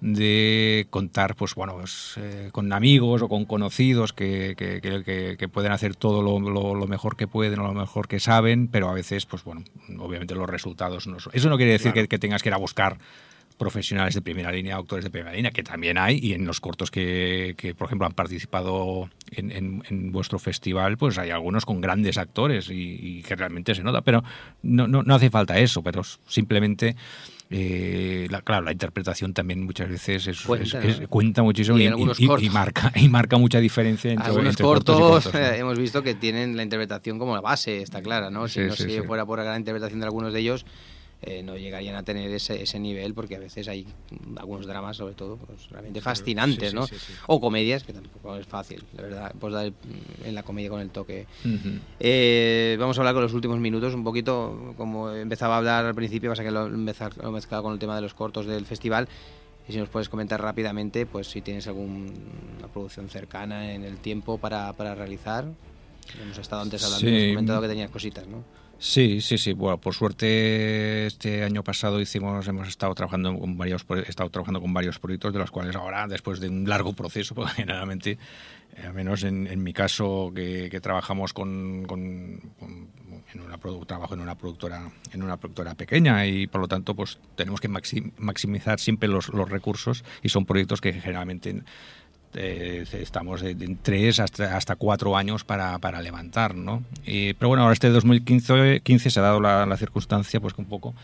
[0.00, 5.94] de contar pues bueno pues, eh, con amigos o con conocidos que, que, pueden hacer
[5.94, 9.44] todo lo, lo, mejor que pueden o lo mejor que saben pero a veces pues
[9.44, 9.62] bueno
[9.98, 11.32] obviamente los resultados no son...
[11.34, 12.98] eso no quiere decir que, tengas que ir a buscar
[13.60, 16.90] profesionales de primera línea, actores de primera línea, que también hay, y en los cortos
[16.90, 22.16] que, que por ejemplo, han participado en, en, vuestro festival, pues hay algunos con grandes
[22.16, 24.24] actores y, que realmente se nota, pero
[24.62, 26.96] no, no, no hace falta eso, pero simplemente
[27.50, 30.40] eh, la, claro, la interpretación también muchas veces es,
[31.10, 35.34] cuenta, muchísimo y, marca, y marca mucha diferencia entre, algunos cortos.
[35.34, 38.48] Eh, hemos visto que tienen la interpretación como la base, está clara, ¿no?
[38.48, 40.64] Si no fuera por la gran interpretación de algunos de ellos,
[41.22, 43.86] eh, no llegarían a tener ese, ese nivel porque a veces hay
[44.36, 47.12] algunos dramas sobre todo pues, realmente fascinantes sí, ¿no sí, sí, sí.
[47.26, 49.74] o comedias que tampoco es fácil la verdad pues dar el-
[50.24, 51.26] en la comedia con el toque
[51.98, 55.94] eh, vamos a hablar con los últimos minutos, un poquito como empezaba a hablar al
[55.94, 56.70] principio, pasa que lo he
[57.30, 59.08] mezclado con el tema de los cortos del festival.
[59.68, 62.10] Y si nos puedes comentar rápidamente, pues si tienes alguna
[62.72, 65.44] producción cercana en el tiempo para, para realizar.
[66.20, 67.14] Hemos estado antes hablando, Sí.
[67.14, 68.42] hemos comentado que tenías cositas, ¿no?
[68.82, 69.52] Sí, sí, sí.
[69.52, 74.58] Bueno, por suerte este año pasado hicimos, hemos estado trabajando con varios, he estado trabajando
[74.62, 78.12] con varios proyectos de los cuales ahora, después de un largo proceso, porque generalmente,
[78.76, 82.40] eh, al menos en, en mi caso, que, trabajamos con, con-
[83.34, 87.18] en una trabajo en una productora, en una productora pequeña y por lo tanto, pues
[87.36, 91.62] tenemos que maxi- maximizar siempre los, los recursos y son proyectos que generalmente
[92.34, 96.82] eh, estamos de tres hasta, hasta cuatro años para, para levantar, ¿no?
[97.04, 100.68] Pero bueno, ahora este 2015 15 se ha dado la, la circunstancia, pues que un
[100.68, 100.94] poco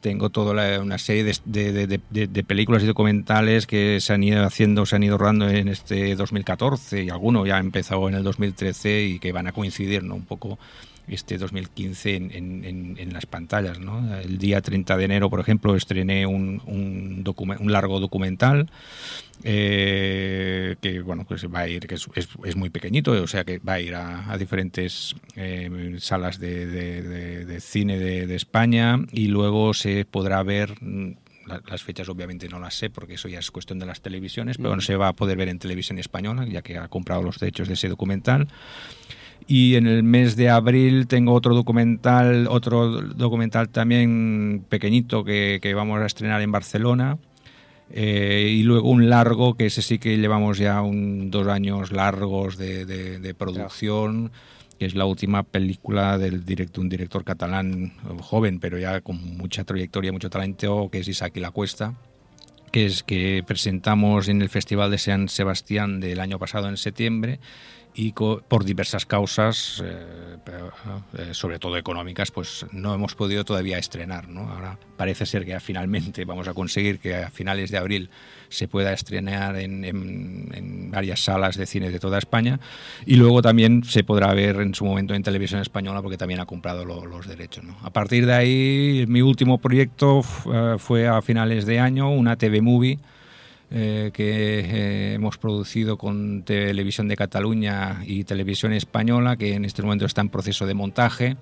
[0.00, 1.34] tengo toda la- una serie de,
[1.72, 5.18] de- de- de- de películas y documentales que se han ido haciendo, se han ido
[5.18, 9.46] rodando en este 2014 y alguno ya ha empezado en el 2013 y que van
[9.48, 10.14] a coincidir, ¿no?
[10.14, 10.58] Un poco
[11.08, 14.16] este 2015 en, en- en- en las pantallas, ¿no?
[14.18, 17.24] El día 30 de enero, por ejemplo, estrené un, un,
[17.60, 18.68] un largo documental
[19.44, 23.44] eh, que bueno pues va a ir que es, es- es muy pequeñito o sea
[23.44, 28.34] que va a ir a, a diferentes eh, salas de, de- de- de cine de,
[28.34, 31.12] España y luego se podrá ver mm,
[31.46, 34.56] la- las fechas obviamente no las sé porque eso ya es cuestión de las televisiones
[34.56, 37.38] pero bueno, se va a poder ver en televisión española ya que ha comprado los
[37.38, 38.48] derechos de ese documental
[39.48, 46.00] y en el mes de abril tengo otro documental, otro documental también pequeñito que, vamos
[46.00, 47.18] a estrenar en Barcelona.
[47.90, 52.58] Eh, y luego un largo, que ese sí que llevamos ya un, dos años largos
[52.58, 54.32] de, producción,
[54.80, 59.62] que es la última película del directo, un director catalán joven, pero ya con mucha
[59.62, 61.94] trayectoria, mucho talento, que es Isaac y la Cuesta
[62.72, 67.38] que es que presentamos en el Festival de San Sebastián del año pasado en septiembre
[67.98, 70.36] y por diversas causas, eh,
[71.16, 74.28] eh, sobre todo económicas, pues no hemos podido todavía estrenar.
[74.28, 74.50] ¿no?
[74.50, 78.10] Ahora parece ser que finalmente vamos a conseguir que a finales de abril
[78.50, 82.60] se pueda estrenar en, varias salas de cine de toda España
[83.06, 86.46] y luego también se podrá ver en su momento en televisión española porque también ha
[86.46, 87.64] comprado lo- los derechos.
[87.82, 90.20] A partir de ahí, mi último proyecto
[90.52, 92.98] eh, fue a finales de año, una TV Movie
[93.70, 99.82] eh, que eh, hemos producido con Televisión de Cataluña y Televisión Española, que en este
[99.82, 101.36] momento está en proceso de montaje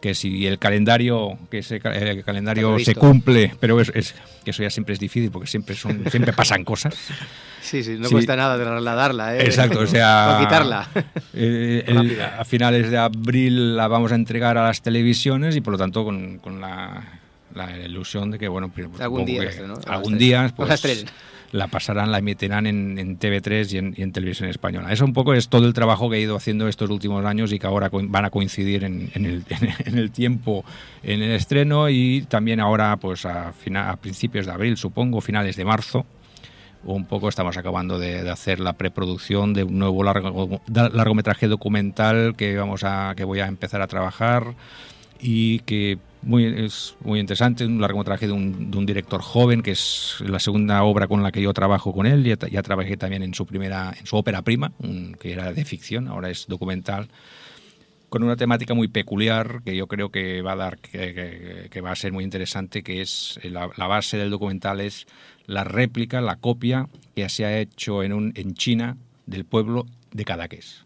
[0.00, 4.50] que si el calendario que ese ca- el calendario se cumple pero es, es- que
[4.52, 6.94] eso ya siempre es difícil porque siempre son siempre pasan cosas
[7.60, 8.14] Sí, sí, no Sí.
[8.14, 9.42] cuesta nada trasladarla, ¿eh?
[9.44, 10.36] Exacto, o sea.
[10.38, 10.88] O quitarla.
[11.34, 15.72] eh, el- a finales de abril la vamos a entregar a las televisiones y por
[15.74, 17.20] lo tanto con, con la,
[17.54, 20.50] la ilusión de que, bueno, pues, Algún día que la estreno, o la algún día
[20.56, 21.04] pues.
[21.52, 24.92] La pasarán, la emitirán en, en TV3 y en, televisión española.
[24.92, 27.58] Eso un poco es todo el trabajo que he ido haciendo estos últimos años y
[27.58, 30.64] que ahora van a coincidir en, el, tiempo
[31.02, 33.52] en el estreno y también ahora pues a,
[34.00, 36.06] principios de abril, supongo, finales de marzo
[36.82, 42.84] un poco estamos acabando de, hacer la preproducción de un nuevo largometraje documental que vamos
[42.84, 44.54] a que voy a empezar a trabajar
[45.20, 49.72] y que muy, es muy interesante, un largometraje de un, de un director joven, que
[49.72, 53.22] es la segunda obra con la que yo trabajo con él, ya, ya trabajé también
[53.22, 54.72] en su primera, en su ópera prima,
[55.18, 57.08] que era de ficción, ahora es documental,
[58.08, 61.96] con una temática muy peculiar que yo creo que va a dar, que va a
[61.96, 65.06] ser muy interesante, que es eh, la, la base del documental es
[65.46, 68.96] la réplica, la copia que se ha hecho en, un, en China
[69.26, 70.84] del pueblo de Cadaqués.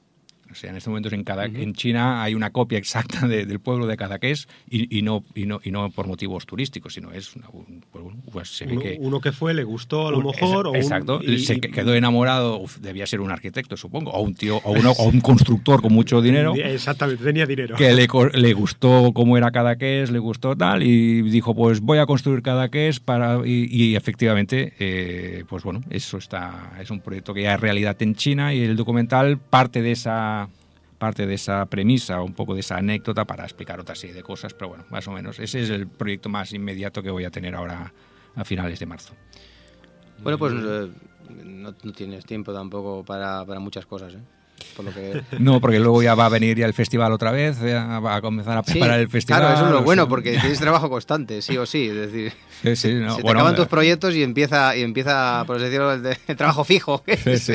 [0.54, 3.58] O sea, en estos momentos en, Cada- en China hay una copia exacta de- del
[3.58, 7.34] pueblo de Cadaqués y, y no, y, no, y no por motivos turísticos, sino es
[7.34, 10.18] una, un- pues, pues se ve Uno, que uno que fue, le gustó a lo
[10.18, 10.68] un- mejor.
[10.68, 14.34] o un- exacto, y- se quedó enamorado, uf, debía ser un arquitecto, supongo, o un
[14.34, 17.76] tío, o, uno- o un constructor con mucho dinero Exactamente, tenía dinero.
[17.76, 22.06] que le, le gustó cómo era Cadaqués, le gustó tal, y dijo, pues voy a
[22.06, 23.40] construir Cadaqués para...
[23.44, 27.96] Y, y efectivamente, eh, pues bueno, eso está es un proyecto que ya es realidad
[28.00, 30.43] en China y el documental parte de esa
[31.04, 34.54] parte de esa premisa, un poco de esa anécdota para explicar otra serie de cosas,
[34.54, 37.54] pero bueno, más o menos, ese es el proyecto más inmediato que voy a tener
[37.54, 37.92] ahora
[38.34, 39.12] a finales de marzo.
[40.22, 40.90] Bueno, pues eh,
[41.44, 44.22] no, no tienes tiempo tampoco para, para muchas cosas, ¿eh?
[44.76, 45.22] Por lo que...
[45.38, 48.20] No, porque luego ya va a venir ya el festival otra vez, ya va a
[48.20, 49.40] comenzar a Sí, preparar el festival.
[49.40, 51.88] Claro, eso es lo bueno, sea, porque tienes trabajo constante, sí o sí.
[51.88, 52.32] Es decir,
[52.62, 55.56] Sí, sí, no, se te bueno, acaban eh, tus proyectos y empieza, y empieza por
[55.56, 57.04] así decirlo, el, de- el trabajo fijo.
[57.06, 57.52] es,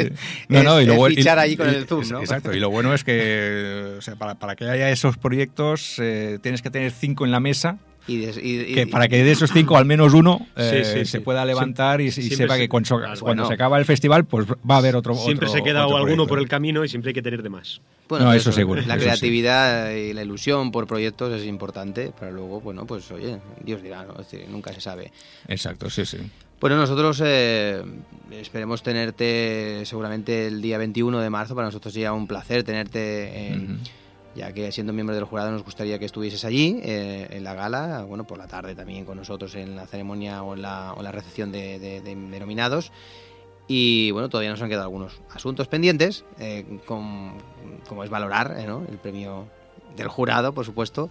[0.48, 2.20] No, no, y lo bueno- fichar ahí con y- el Zoom, ¿no?
[2.22, 6.40] Exacto, y lo bueno es que o sea, para, para que haya esos proyectos eh,
[6.42, 7.78] tienes que tener cinco en la mesa
[8.10, 10.92] Y, des- y- y- Que para que de esos cinco al menos uno eh, Sí,
[10.92, 11.20] sí, se sí.
[11.20, 13.20] pueda levantar y, sepa se- que cuando, claro.
[13.20, 13.48] cuando Bueno.
[13.48, 16.16] se acaba el festival pues va a haber otro Siempre otro- se queda otro alguno
[16.16, 16.30] proyecto.
[16.30, 17.82] por el camino y siempre hay que tener de más.
[18.08, 19.08] Bueno, No, eso seguro, La eso sí.
[19.10, 24.04] creatividad y la ilusión por proyectos es importante, pero luego, bueno, pues oye, Dios dirá,
[24.04, 24.14] ¿no?
[24.20, 25.12] Es decir, nunca se sabe.
[25.48, 26.18] Exacto, sí, sí.
[26.60, 27.82] Bueno, nosotros eh,
[28.32, 31.56] esperemos tenerte seguramente el día 21 de marzo.
[31.56, 33.80] Para nosotros sería un placer tenerte, en-.
[34.40, 38.04] Ya que siendo miembro del jurado nos gustaría que estuvieses allí eh, en la gala,
[38.08, 41.04] bueno, por la tarde también con nosotros en la ceremonia o en la, o en
[41.04, 42.92] la recepción de, de- de- de nominados.
[43.68, 47.34] Y bueno, todavía nos han quedado algunos asuntos pendientes, eh, con-
[47.88, 48.84] como es valorar eh, ¿no?
[48.90, 49.46] el premio
[49.96, 51.10] del jurado, por supuesto,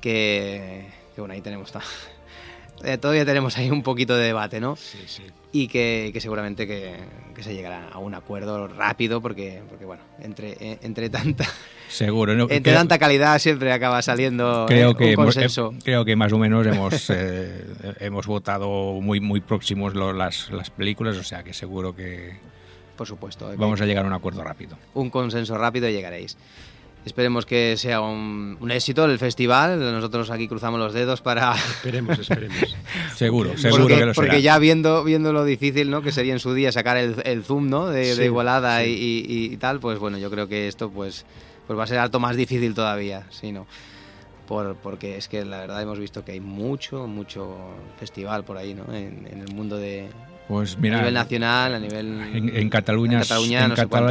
[0.00, 1.72] que, que bueno, ahí tenemos...
[3.00, 4.76] todavía tenemos ahí un poquito de debate, ¿no?
[4.76, 5.22] Sí, sí.
[5.52, 6.96] y que, que seguramente que,
[7.34, 11.46] que se llegará a un acuerdo rápido porque, porque bueno, entre, entre tanta
[11.92, 12.34] Seguro.
[12.34, 12.44] ¿no?
[12.44, 15.72] entre Creo- tanta calidad siempre acaba saliendo creo eh, que un hemos, consenso.
[15.76, 17.64] eh, creo que más o menos hemos eh,
[18.00, 18.68] hemos votado
[19.00, 22.32] muy muy próximos lo- las, las películas o sea que seguro que
[22.96, 23.52] por supuesto.
[23.52, 26.36] eh, vamos a llegar a un acuerdo rápido Un consenso rápido y llegaréis.
[27.04, 29.80] Esperemos que sea un, un éxito el festival.
[29.80, 31.52] Nosotros aquí cruzamos los dedos para...
[31.56, 32.76] Esperemos, esperemos.
[33.16, 36.00] seguro seguro porque, que lo será porque ya viendo, viendo lo difícil ¿no?
[36.02, 37.88] que sería en su día sacar el, el zoom ¿no?
[37.88, 38.90] de, Igualada sí.
[39.28, 41.26] Y, y- y tal, pues bueno, yo creo que esto pues,
[41.66, 43.66] pues va a ser alto más difícil todavía, sí, ¿no?
[44.46, 47.56] Por, porque es que la verdad hemos visto que hay mucho, mucho
[47.98, 48.84] festival por ahí, ¿no?
[48.92, 50.08] En, en el mundo de...
[50.48, 52.06] pues a mira nivel nacional, a nivel...
[52.34, 53.64] en, en Cataluña, en Cataluña,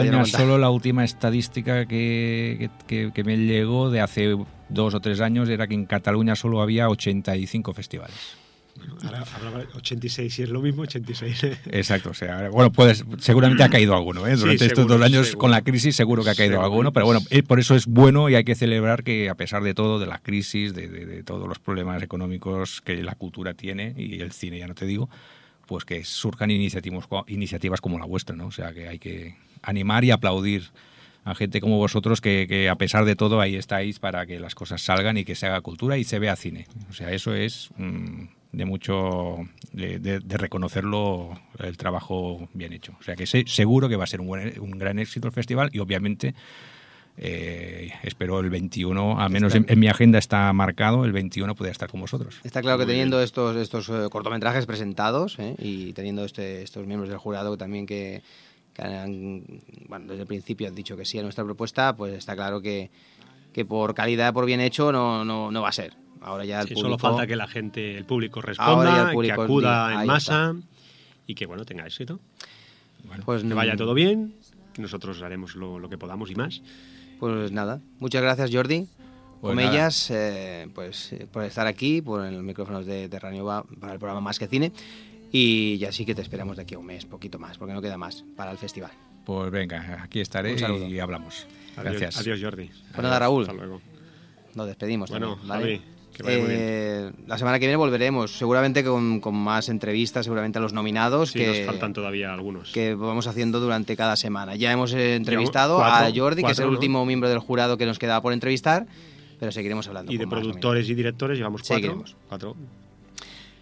[0.04, 2.70] en no solo la última estadística que-
[3.14, 4.36] que me llegó de hace
[4.70, 8.16] dos o tres años era que en Cataluña solo había 85 festivales.
[9.04, 11.44] Ahora habrá 86, si es lo mismo, 86.
[11.72, 14.36] Exacto, o sea, bueno, puedes, seguramente ha caído alguno, ¿eh?
[14.36, 15.40] Sí, Durante estos seguro, dos años seguro.
[15.40, 16.66] con la crisis seguro que ha caído Seguro.
[16.66, 19.64] alguno, pero bueno, eh, por eso es bueno y hay que celebrar que a pesar
[19.64, 23.54] de todo, de la crisis, de, de- de todos los problemas económicos que la cultura
[23.54, 25.10] tiene y el cine, ya no te digo,
[25.68, 28.48] pues que surjan iniciativas, iniciativas como la vuestra, ¿no?
[28.48, 30.70] O sea, que hay que animar y aplaudir
[31.24, 34.56] a gente como vosotros que, que a pesar de todo ahí estáis para que las
[34.56, 36.68] cosas salgan y que se haga cultura y se vea cine.
[36.90, 39.38] O sea, eso es mm, de mucho,
[39.72, 42.94] de, de- de reconocerlo el trabajo bien hecho.
[43.00, 45.34] O sea, que sé- seguro que va a ser un, buen- un gran éxito el
[45.34, 46.34] festival y obviamente
[47.18, 51.72] eh, espero el 21, al menos en, en mi agenda está marcado, el 21 puede
[51.72, 52.40] estar con vosotros.
[52.44, 55.56] Está claro que teniendo estos, estos eh, cortometrajes presentados ¿eh?
[55.60, 58.22] y teniendo este, estos miembros del jurado también que,
[58.74, 59.44] que han,
[59.88, 62.90] bueno, desde el principio han dicho que sí a nuestra propuesta, pues está claro que,
[63.54, 65.94] que por calidad, por bien hecho, no, no, no va a ser.
[66.22, 66.98] Ahora ya el Sí, público...
[67.00, 70.56] solo falta que la gente, el público responda, el público que acuda en ahí masa
[71.28, 72.20] y que bueno tenga éxito.
[73.26, 74.36] pues, Que vaya todo bien,
[74.78, 76.62] nosotros haremos lo, lo que podamos y más.
[77.20, 78.88] Pues nada, muchas gracias Jordi.
[79.42, 83.98] Pues Comellas, eh, pues eh, por estar aquí, por el micrófonos de Terranova para el
[84.00, 84.72] programa Más que Cine.
[85.32, 87.82] Y ya sí que te esperamos de aquí a un mes, poquito más, porque no
[87.82, 88.92] queda más para el festival.
[89.26, 90.56] Pues venga, aquí estaré
[90.90, 91.48] y hablamos.
[91.78, 92.18] Adiós, Gracias.
[92.18, 92.68] Adiós, Jordi.
[92.68, 93.44] Pues nada, Raúl.
[93.44, 93.82] Hasta luego.
[94.54, 95.10] Nos despedimos.
[95.10, 95.78] Bueno, también, ¿vale?
[95.80, 95.82] Javi,
[96.14, 96.60] que vaya muy bien.
[96.62, 101.32] Eh, La semana que viene volveremos, seguramente con, con más entrevistas, seguramente a los nominados
[101.32, 102.72] Sí, que, nos faltan todavía algunos.
[102.72, 104.56] que vamos haciendo durante cada semana.
[104.56, 106.78] Ya hemos eh, entrevistado cuatro, a Jordi, que es el cuatro, ¿no?
[106.78, 108.86] último miembro del jurado que nos quedaba por entrevistar,
[109.40, 110.12] pero seguiremos hablando.
[110.12, 111.76] y de productores y directores llevamos cuatro.
[111.76, 112.16] Seguiremos.
[112.28, 112.56] cuatro.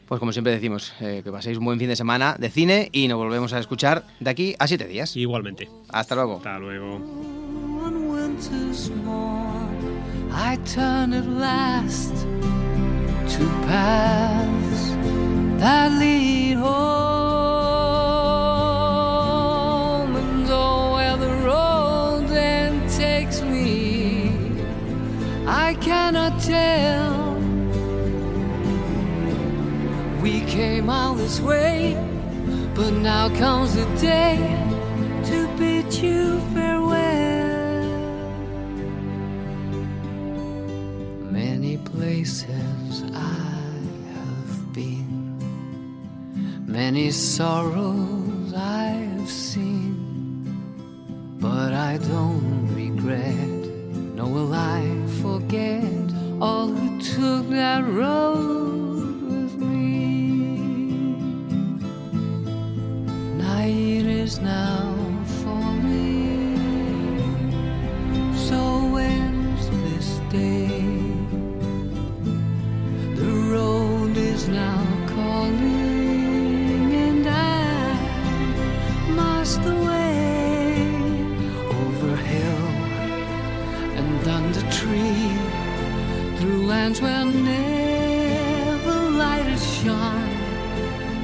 [0.08, 3.08] Pues como siempre decimos, eh, que paséis un buen fin de semana de cine y
[3.08, 5.16] nos volvemos a escuchar de aquí a siete días.
[5.16, 5.70] Igualmente.
[5.90, 6.38] Hasta luego.
[6.38, 7.00] Hasta luego.
[10.32, 12.14] I turn at last
[13.34, 14.92] to paths
[15.60, 16.70] that lead home,
[20.16, 24.32] and oh, where the road then takes me,
[25.48, 27.36] I cannot tell.
[30.22, 31.96] We came all this way,
[32.76, 34.38] but now comes the day
[35.26, 37.19] to bid you farewell.
[41.32, 43.70] Many places I
[44.14, 45.38] have been,
[46.66, 50.44] many sorrows I have seen,
[51.40, 53.62] but I don't regret,
[54.16, 54.82] nor will I
[55.22, 55.84] forget
[56.42, 60.50] all who took that road with me.
[63.38, 64.99] Night is now
[74.40, 77.58] is now calling, and I
[79.22, 80.94] must away
[81.82, 82.68] over hill
[84.00, 85.32] and under tree
[86.38, 90.34] through lands where never light has shone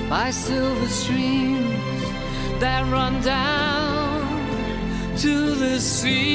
[0.09, 2.01] by silver streams
[2.63, 4.19] that run down
[5.23, 6.25] to the sea.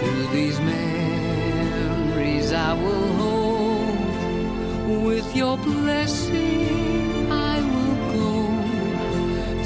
[0.00, 0.93] To these men
[2.82, 5.04] will hold.
[5.06, 8.32] With your blessing, I will go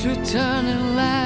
[0.03, 1.18] to turn and light.